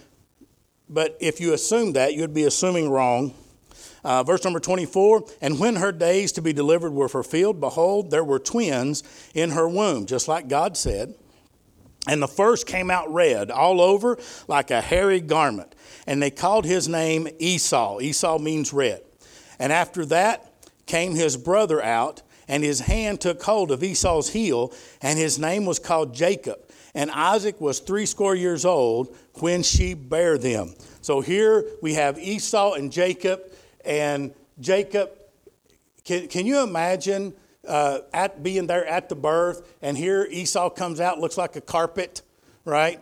But 0.89 1.19
if 1.21 1.41
you 1.41 1.53
assume 1.53 1.93
that, 1.95 2.15
you'd 2.15 2.33
be 2.33 2.45
assuming 2.45 2.89
wrong. 2.89 3.35
Uh, 4.05 4.23
verse 4.23 4.45
number 4.45 4.61
24 4.61 5.25
And 5.41 5.59
when 5.59 5.77
her 5.77 5.93
days 5.93 6.33
to 6.33 6.43
be 6.43 6.53
delivered 6.53 6.93
were 6.93 7.09
fulfilled, 7.09 7.61
behold, 7.61 8.11
there 8.11 8.25
were 8.25 8.39
twins 8.39 9.03
in 9.35 9.51
her 9.51 9.69
womb, 9.69 10.07
just 10.07 10.29
like 10.29 10.49
God 10.49 10.77
said. 10.77 11.15
And 12.07 12.23
the 12.23 12.29
first 12.29 12.67
came 12.67 12.91
out 12.91 13.13
red 13.13 13.51
all 13.51 13.81
over 13.81 14.19
like 14.47 14.71
a 14.71 14.81
hairy 14.81 15.21
garment. 15.21 15.75
And 16.07 16.23
they 16.23 16.31
called 16.31 16.65
his 16.65 16.89
name 16.89 17.29
Esau. 17.39 18.01
Esau 18.01 18.39
means 18.39 18.73
red. 18.73 19.03
And 19.59 19.73
after 19.73 20.07
that 20.07 20.53
came 20.87 21.15
his 21.15 21.37
brother 21.37 21.83
out, 21.83 22.23
and 22.49 22.65
his 22.65 22.81
hand 22.81 23.21
took 23.21 23.43
hold 23.43 23.71
of 23.71 23.83
Esau's 23.83 24.31
heel, 24.31 24.73
and 25.03 25.19
his 25.19 25.39
name 25.39 25.67
was 25.67 25.79
called 25.79 26.15
Jacob. 26.15 26.59
And 26.95 27.11
Isaac 27.11 27.61
was 27.61 27.79
threescore 27.79 28.35
years 28.35 28.65
old 28.65 29.15
when 29.35 29.63
she 29.63 29.93
bare 29.95 30.39
them. 30.39 30.75
So 31.03 31.21
here 31.21 31.65
we 31.83 31.95
have 31.95 32.19
Esau 32.19 32.73
and 32.73 32.91
Jacob, 32.91 33.43
and 33.89 34.35
Jacob. 34.61 35.11
Can, 36.05 36.29
can 36.29 36.47
you 36.47 36.63
imagine 36.63 37.35
uh, 37.67 38.01
at 38.13 38.43
being 38.43 38.67
there 38.67 38.87
at 38.87 39.09
the 39.09 39.17
birth, 39.17 39.77
and 39.83 39.97
here 39.97 40.27
Esau 40.31 40.71
comes 40.71 41.01
out, 41.01 41.19
looks 41.19 41.37
like 41.37 41.57
a 41.57 41.61
carpet, 41.61 42.23
right? 42.65 43.01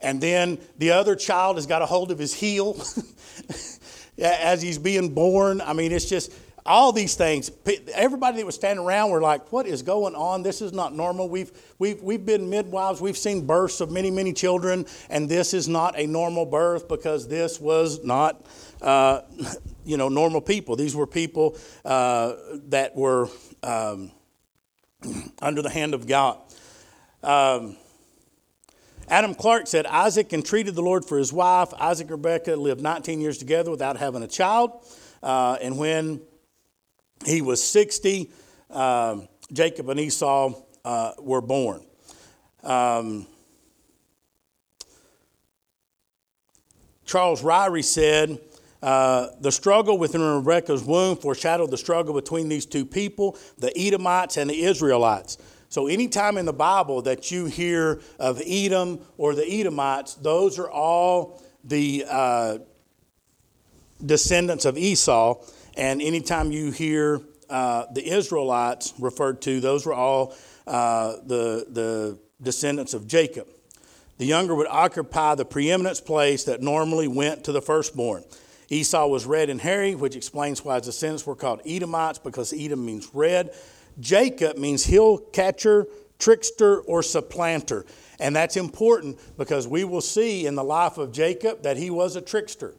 And 0.00 0.20
then 0.20 0.58
the 0.78 0.92
other 0.92 1.16
child 1.16 1.56
has 1.56 1.66
got 1.66 1.82
a 1.82 1.86
hold 1.86 2.10
of 2.10 2.18
his 2.18 2.34
heel 2.34 2.80
as 4.18 4.62
he's 4.62 4.78
being 4.78 5.14
born. 5.14 5.60
I 5.60 5.72
mean, 5.72 5.90
it's 5.90 6.08
just 6.08 6.32
all 6.66 6.92
these 6.92 7.14
things. 7.14 7.50
Everybody 7.94 8.38
that 8.38 8.46
was 8.46 8.54
standing 8.54 8.84
around 8.84 9.10
were 9.10 9.20
like, 9.20 9.52
"What 9.52 9.66
is 9.66 9.82
going 9.82 10.14
on? 10.14 10.42
This 10.42 10.60
is 10.60 10.72
not 10.72 10.94
normal." 10.94 11.28
We've 11.28 11.50
we've 11.78 12.02
we've 12.02 12.24
been 12.24 12.50
midwives. 12.50 13.00
We've 13.00 13.16
seen 13.16 13.46
births 13.46 13.80
of 13.80 13.90
many 13.90 14.10
many 14.10 14.32
children, 14.32 14.86
and 15.08 15.28
this 15.28 15.54
is 15.54 15.68
not 15.68 15.98
a 15.98 16.06
normal 16.06 16.44
birth 16.44 16.88
because 16.88 17.28
this 17.28 17.60
was 17.60 18.04
not, 18.04 18.44
uh, 18.82 19.22
you 19.84 19.96
know, 19.96 20.08
normal 20.08 20.40
people. 20.40 20.76
These 20.76 20.96
were 20.96 21.06
people 21.06 21.56
uh, 21.84 22.34
that 22.68 22.96
were 22.96 23.28
um, 23.62 24.10
under 25.42 25.62
the 25.62 25.70
hand 25.70 25.94
of 25.94 26.06
God. 26.06 26.38
Um, 27.22 27.76
Adam 29.08 29.34
Clarke 29.34 29.68
said 29.68 29.86
Isaac 29.86 30.32
entreated 30.32 30.74
the 30.74 30.82
Lord 30.82 31.04
for 31.04 31.16
his 31.16 31.32
wife. 31.32 31.72
Isaac 31.78 32.10
and 32.10 32.24
Rebekah 32.24 32.56
lived 32.56 32.80
19 32.80 33.20
years 33.20 33.38
together 33.38 33.70
without 33.70 33.96
having 33.96 34.22
a 34.22 34.28
child. 34.28 34.72
Uh, 35.22 35.56
and 35.62 35.78
when 35.78 36.20
he 37.24 37.40
was 37.40 37.62
60, 37.62 38.30
uh, 38.70 39.20
Jacob 39.52 39.88
and 39.88 40.00
Esau 40.00 40.54
uh, 40.84 41.12
were 41.20 41.40
born. 41.40 41.84
Um, 42.64 43.26
Charles 47.04 47.42
Ryrie 47.42 47.84
said, 47.84 48.40
uh, 48.82 49.28
the 49.40 49.50
struggle 49.50 49.98
within 49.98 50.20
Rebekah's 50.20 50.84
womb 50.84 51.16
foreshadowed 51.16 51.70
the 51.70 51.78
struggle 51.78 52.14
between 52.14 52.48
these 52.48 52.66
two 52.66 52.84
people, 52.84 53.38
the 53.58 53.76
Edomites 53.78 54.36
and 54.36 54.50
the 54.50 54.62
Israelites. 54.64 55.38
So, 55.68 55.88
anytime 55.88 56.38
in 56.38 56.46
the 56.46 56.52
Bible 56.52 57.02
that 57.02 57.30
you 57.30 57.46
hear 57.46 58.00
of 58.18 58.40
Edom 58.46 59.00
or 59.18 59.34
the 59.34 59.46
Edomites, 59.46 60.14
those 60.14 60.58
are 60.58 60.70
all 60.70 61.42
the 61.64 62.04
uh, 62.08 62.58
descendants 64.04 64.64
of 64.64 64.78
Esau. 64.78 65.42
And 65.76 66.00
anytime 66.00 66.52
you 66.52 66.70
hear 66.70 67.20
uh, 67.50 67.86
the 67.92 68.08
Israelites 68.08 68.94
referred 68.98 69.42
to, 69.42 69.60
those 69.60 69.84
were 69.84 69.94
all 69.94 70.34
uh, 70.66 71.16
the, 71.26 71.66
the 71.68 72.18
descendants 72.40 72.94
of 72.94 73.06
Jacob. 73.06 73.48
The 74.18 74.24
younger 74.24 74.54
would 74.54 74.68
occupy 74.68 75.34
the 75.34 75.44
preeminence 75.44 76.00
place 76.00 76.44
that 76.44 76.62
normally 76.62 77.08
went 77.08 77.44
to 77.44 77.52
the 77.52 77.60
firstborn. 77.60 78.24
Esau 78.68 79.06
was 79.06 79.26
red 79.26 79.48
and 79.48 79.60
hairy, 79.60 79.94
which 79.94 80.16
explains 80.16 80.64
why 80.64 80.76
his 80.76 80.86
descendants 80.86 81.26
were 81.26 81.36
called 81.36 81.60
Edomites, 81.64 82.18
because 82.18 82.52
Edom 82.52 82.84
means 82.84 83.08
red. 83.12 83.54
Jacob 84.00 84.58
means 84.58 84.84
hill 84.84 85.18
catcher, 85.18 85.86
trickster, 86.18 86.80
or 86.80 87.02
supplanter. 87.02 87.86
And 88.18 88.34
that's 88.34 88.56
important 88.56 89.18
because 89.36 89.68
we 89.68 89.84
will 89.84 90.00
see 90.00 90.46
in 90.46 90.54
the 90.54 90.64
life 90.64 90.98
of 90.98 91.12
Jacob 91.12 91.62
that 91.62 91.76
he 91.76 91.90
was 91.90 92.16
a 92.16 92.20
trickster, 92.20 92.74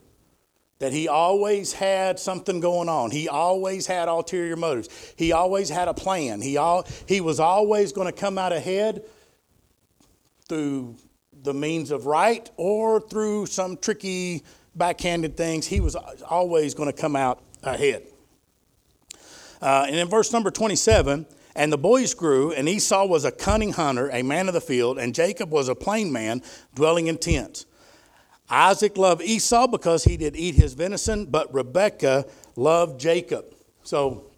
that 0.80 0.92
he 0.92 1.08
always 1.08 1.74
had 1.74 2.20
something 2.20 2.60
going 2.60 2.90
on. 2.90 3.12
He 3.12 3.30
always 3.30 3.88
had 3.88 4.10
ulterior 4.10 4.56
motives. 4.56 5.14
He 5.16 5.32
always 5.32 5.70
had 5.70 5.88
a 5.88 5.94
plan. 5.94 6.42
He, 6.42 6.58
all, 6.58 6.86
he 7.08 7.22
was 7.22 7.40
always 7.40 7.94
going 7.94 8.08
to 8.08 8.20
come 8.20 8.38
out 8.38 8.52
ahead 8.52 9.04
through 10.50 10.96
the 11.44 11.54
means 11.54 11.92
of 11.92 12.06
right 12.06 12.50
or 12.58 13.00
through 13.00 13.46
some 13.46 13.78
tricky 13.78 14.44
backhanded 14.78 15.36
things. 15.36 15.68
He 15.68 15.80
was 15.80 15.96
always 15.96 16.74
going 16.74 16.92
to 16.92 16.98
come 17.02 17.16
out 17.16 17.42
ahead. 17.64 18.04
Uh, 19.62 19.86
and 19.88 19.96
in 19.96 20.08
verse 20.08 20.32
number 20.32 20.52
27, 20.52 21.26
and 21.56 21.74
the 21.74 21.78
boys 21.78 22.14
grew, 22.14 22.52
and 22.52 22.70
Esau 22.70 23.06
was 23.06 23.26
a 23.26 23.32
cunning 23.32 23.74
hunter, 23.74 24.10
a 24.12 24.22
man 24.22 24.48
of 24.48 24.54
the 24.54 24.62
field, 24.62 25.00
and 25.00 25.16
Jacob 25.16 25.52
was 25.52 25.68
a 25.68 25.76
plain 25.76 26.12
man, 26.12 26.44
dwelling 26.76 27.08
in 27.08 27.18
tents. 27.18 27.66
Isaac 28.50 28.96
loved 28.96 29.24
Esau 29.24 29.68
because 29.68 30.04
he 30.04 30.16
did 30.16 30.36
eat 30.36 30.56
his 30.56 30.74
venison, 30.74 31.26
but 31.26 31.52
Rebekah 31.54 32.26
loved 32.56 33.00
Jacob. 33.00 33.56
So 33.84 34.32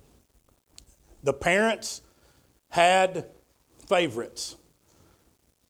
the 1.21 1.33
parents 1.33 2.01
had 2.69 3.25
favorites. 3.87 4.55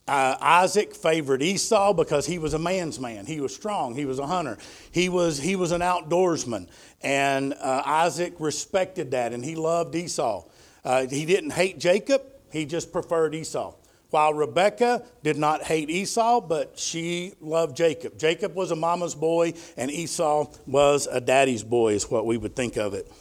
Uh, 0.09 0.35
Isaac 0.41 0.95
favored 0.95 1.43
Esau 1.43 1.93
because 1.93 2.25
he 2.25 2.39
was 2.39 2.55
a 2.55 2.59
man's 2.59 2.99
man. 2.99 3.27
He 3.27 3.39
was 3.39 3.53
strong. 3.53 3.93
He 3.93 4.05
was 4.05 4.17
a 4.17 4.25
hunter. 4.25 4.57
He 4.89 5.07
was, 5.07 5.37
he 5.37 5.55
was 5.55 5.71
an 5.71 5.81
outdoorsman. 5.81 6.67
And 7.03 7.53
uh, 7.53 7.83
Isaac 7.85 8.33
respected 8.39 9.11
that 9.11 9.33
and 9.33 9.45
he 9.45 9.53
loved 9.53 9.93
Esau. 9.93 10.45
Uh, 10.83 11.05
he 11.05 11.25
didn't 11.25 11.51
hate 11.51 11.77
Jacob, 11.77 12.23
he 12.51 12.65
just 12.65 12.91
preferred 12.91 13.35
Esau. 13.35 13.75
While 14.09 14.33
Rebekah 14.33 15.03
did 15.21 15.37
not 15.37 15.61
hate 15.61 15.91
Esau, 15.91 16.41
but 16.41 16.79
she 16.79 17.33
loved 17.39 17.77
Jacob. 17.77 18.17
Jacob 18.17 18.55
was 18.55 18.71
a 18.71 18.75
mama's 18.75 19.13
boy, 19.13 19.53
and 19.77 19.91
Esau 19.91 20.47
was 20.65 21.05
a 21.05 21.21
daddy's 21.21 21.61
boy, 21.61 21.93
is 21.93 22.09
what 22.09 22.25
we 22.25 22.35
would 22.35 22.55
think 22.55 22.77
of 22.77 22.95
it. 22.95 23.11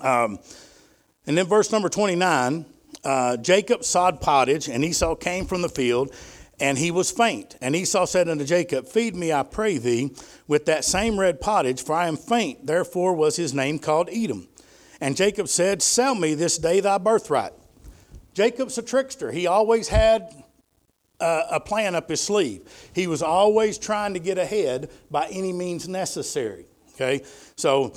Um, 0.00 0.38
and 1.26 1.36
then 1.36 1.44
verse 1.44 1.70
number 1.70 1.90
29 1.90 2.64
uh, 3.04 3.36
Jacob 3.36 3.84
sawed 3.84 4.20
pottage, 4.20 4.68
and 4.68 4.84
Esau 4.84 5.14
came 5.14 5.46
from 5.46 5.62
the 5.62 5.68
field, 5.68 6.14
and 6.60 6.78
he 6.78 6.90
was 6.90 7.10
faint. 7.10 7.56
And 7.60 7.74
Esau 7.74 8.04
said 8.06 8.28
unto 8.28 8.44
Jacob, 8.44 8.86
Feed 8.86 9.16
me, 9.16 9.32
I 9.32 9.42
pray 9.42 9.78
thee, 9.78 10.14
with 10.46 10.66
that 10.66 10.84
same 10.84 11.18
red 11.18 11.40
pottage, 11.40 11.82
for 11.82 11.94
I 11.94 12.06
am 12.06 12.16
faint. 12.16 12.66
Therefore 12.66 13.14
was 13.14 13.36
his 13.36 13.52
name 13.52 13.78
called 13.78 14.08
Edom. 14.12 14.48
And 15.00 15.16
Jacob 15.16 15.48
said, 15.48 15.82
Sell 15.82 16.14
me 16.14 16.34
this 16.34 16.58
day 16.58 16.78
thy 16.80 16.98
birthright. 16.98 17.52
Jacob's 18.34 18.78
a 18.78 18.82
trickster. 18.82 19.32
He 19.32 19.46
always 19.46 19.88
had 19.88 20.32
a, 21.20 21.42
a 21.52 21.60
plan 21.60 21.94
up 21.94 22.08
his 22.08 22.20
sleeve. 22.20 22.62
He 22.94 23.06
was 23.06 23.22
always 23.22 23.78
trying 23.78 24.14
to 24.14 24.20
get 24.20 24.38
ahead 24.38 24.90
by 25.10 25.26
any 25.26 25.52
means 25.52 25.88
necessary. 25.88 26.66
Okay? 26.94 27.22
So 27.56 27.92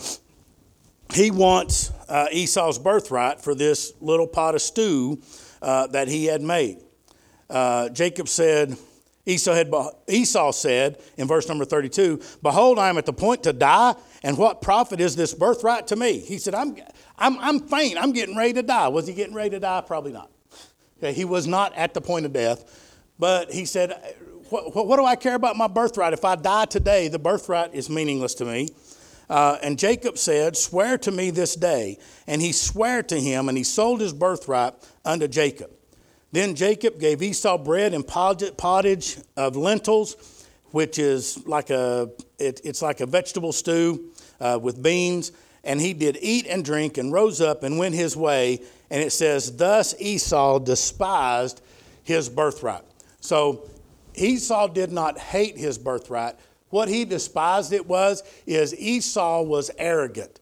he 1.13 1.31
wants 1.31 1.91
uh, 2.09 2.27
Esau's 2.31 2.79
birthright 2.79 3.41
for 3.41 3.55
this 3.55 3.93
little 4.01 4.27
pot 4.27 4.55
of 4.55 4.61
stew 4.61 5.21
uh, 5.61 5.87
that 5.87 6.07
he 6.07 6.25
had 6.25 6.41
made. 6.41 6.79
Uh, 7.49 7.89
Jacob 7.89 8.27
said, 8.27 8.77
Esau, 9.25 9.53
had, 9.53 9.73
Esau 10.07 10.51
said 10.51 11.01
in 11.17 11.27
verse 11.27 11.47
number 11.47 11.65
32, 11.65 12.21
Behold, 12.43 12.77
I 12.77 12.89
am 12.89 12.97
at 12.97 13.05
the 13.05 13.13
point 13.13 13.43
to 13.43 13.53
die, 13.53 13.95
and 14.23 14.37
what 14.37 14.61
profit 14.61 14.99
is 14.99 15.15
this 15.15 15.33
birthright 15.33 15.87
to 15.87 15.95
me? 15.95 16.19
He 16.19 16.37
said, 16.37 16.53
I'm, 16.53 16.75
I'm, 17.17 17.39
I'm 17.39 17.59
faint. 17.59 17.97
I'm 17.97 18.11
getting 18.11 18.35
ready 18.35 18.53
to 18.53 18.63
die. 18.63 18.87
Was 18.87 19.07
he 19.07 19.13
getting 19.13 19.35
ready 19.35 19.51
to 19.51 19.59
die? 19.59 19.81
Probably 19.85 20.11
not. 20.11 20.29
Okay, 20.97 21.13
he 21.13 21.25
was 21.25 21.47
not 21.47 21.73
at 21.75 21.93
the 21.93 22.01
point 22.01 22.25
of 22.25 22.33
death, 22.33 22.99
but 23.19 23.51
he 23.51 23.65
said, 23.65 24.15
what, 24.49 24.75
what, 24.75 24.87
what 24.87 24.97
do 24.97 25.05
I 25.05 25.15
care 25.15 25.35
about 25.35 25.55
my 25.57 25.67
birthright? 25.67 26.13
If 26.13 26.23
I 26.23 26.35
die 26.35 26.65
today, 26.65 27.07
the 27.07 27.19
birthright 27.19 27.73
is 27.73 27.89
meaningless 27.89 28.35
to 28.35 28.45
me. 28.45 28.69
Uh, 29.29 29.57
and 29.63 29.77
Jacob 29.79 30.17
said, 30.17 30.55
Swear 30.55 30.97
to 30.99 31.11
me 31.11 31.29
this 31.31 31.55
day. 31.55 31.97
And 32.27 32.41
he 32.41 32.51
swore 32.51 33.03
to 33.03 33.19
him, 33.19 33.49
and 33.49 33.57
he 33.57 33.63
sold 33.63 34.01
his 34.01 34.13
birthright 34.13 34.73
unto 35.03 35.27
Jacob. 35.27 35.71
Then 36.31 36.55
Jacob 36.55 36.99
gave 36.99 37.21
Esau 37.21 37.57
bread 37.57 37.93
and 37.93 38.05
pottage 38.05 39.17
of 39.37 39.55
lentils, 39.55 40.45
which 40.71 40.99
is 40.99 41.45
like 41.47 41.69
a, 41.69 42.09
it, 42.37 42.61
it's 42.63 42.81
like 42.81 42.99
a 42.99 43.05
vegetable 43.05 43.53
stew. 43.53 44.11
uh, 44.39 44.59
with 44.61 44.81
beans. 44.81 45.31
And 45.63 45.81
he 45.81 45.93
did 45.93 46.17
eat 46.21 46.45
and 46.47 46.63
drink 46.63 46.97
and 46.97 47.11
rose 47.11 47.41
up 47.41 47.63
and 47.63 47.77
went 47.79 47.95
his 47.95 48.15
way. 48.15 48.61
And 48.89 49.01
it 49.01 49.11
says, 49.11 49.55
Thus 49.55 49.95
Esau 49.99 50.59
despised 50.59 51.61
his 52.03 52.29
birthright. 52.29 52.83
So 53.19 53.67
Esau 54.13 54.67
did 54.67 54.91
not 54.91 55.17
hate 55.17 55.57
his 55.57 55.77
birthright. 55.77 56.35
What 56.75 56.89
he 56.89 57.05
despised 57.05 57.71
it 57.71 57.87
was, 57.87 58.21
is 58.45 58.77
Esau 58.77 59.43
was 59.43 59.71
arrogant. 59.77 60.41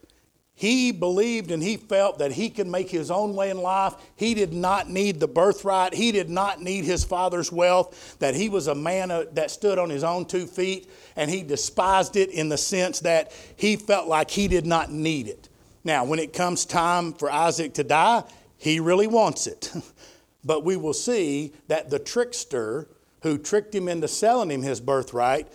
He 0.55 0.91
believed 0.91 1.51
and 1.51 1.61
he 1.61 1.77
felt 1.77 2.17
that 2.17 2.31
he 2.31 2.49
could 2.49 2.65
make 2.65 2.89
his 2.89 3.11
own 3.11 3.35
way 3.35 3.51
in 3.51 3.59
life. 3.59 3.93
He 4.15 4.33
did 4.33 4.51
not 4.51 4.89
need 4.89 5.19
the 5.19 5.27
birthright. 5.27 5.93
He 5.93 6.11
did 6.11 6.31
not 6.31 6.59
need 6.59 6.85
his 6.85 7.03
father's 7.03 7.51
wealth. 7.51 8.17
That 8.17 8.33
he 8.33 8.49
was 8.49 8.65
a 8.65 8.73
man 8.73 9.11
uh, 9.11 9.25
that 9.33 9.51
stood 9.51 9.77
on 9.77 9.91
his 9.91 10.03
own 10.03 10.25
two 10.25 10.47
feet 10.47 10.89
and 11.15 11.29
he 11.29 11.43
despised 11.43 12.15
it 12.15 12.31
in 12.31 12.49
the 12.49 12.57
sense 12.57 13.01
that 13.01 13.31
he 13.55 13.75
felt 13.75 14.07
like 14.07 14.31
he 14.31 14.47
did 14.47 14.65
not 14.65 14.91
need 14.91 15.27
it. 15.27 15.49
Now, 15.83 16.03
when 16.03 16.17
it 16.17 16.33
comes 16.33 16.65
time 16.65 17.13
for 17.13 17.29
Isaac 17.31 17.75
to 17.75 17.83
die, 17.83 18.23
he 18.57 18.79
really 18.79 19.05
wants 19.05 19.45
it. 19.45 19.71
but 20.43 20.65
we 20.65 20.77
will 20.77 20.95
see 20.95 21.53
that 21.67 21.91
the 21.91 21.99
trickster 21.99 22.87
who 23.21 23.37
tricked 23.37 23.75
him 23.75 23.87
into 23.87 24.07
selling 24.07 24.49
him 24.49 24.63
his 24.63 24.79
birthright 24.79 25.47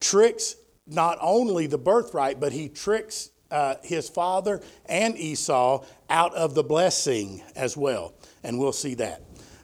tricks 0.00 0.56
not 0.86 1.18
only 1.20 1.66
the 1.66 1.78
birthright, 1.78 2.40
but 2.40 2.52
he 2.52 2.68
tricks 2.68 3.30
uh, 3.50 3.76
his 3.82 4.08
father 4.08 4.60
and 4.86 5.16
Esau 5.16 5.84
out 6.08 6.34
of 6.34 6.54
the 6.54 6.62
blessing 6.62 7.42
as 7.56 7.76
well. 7.76 8.14
And 8.42 8.58
we'll 8.58 8.72
see 8.72 8.94
that. 8.94 9.22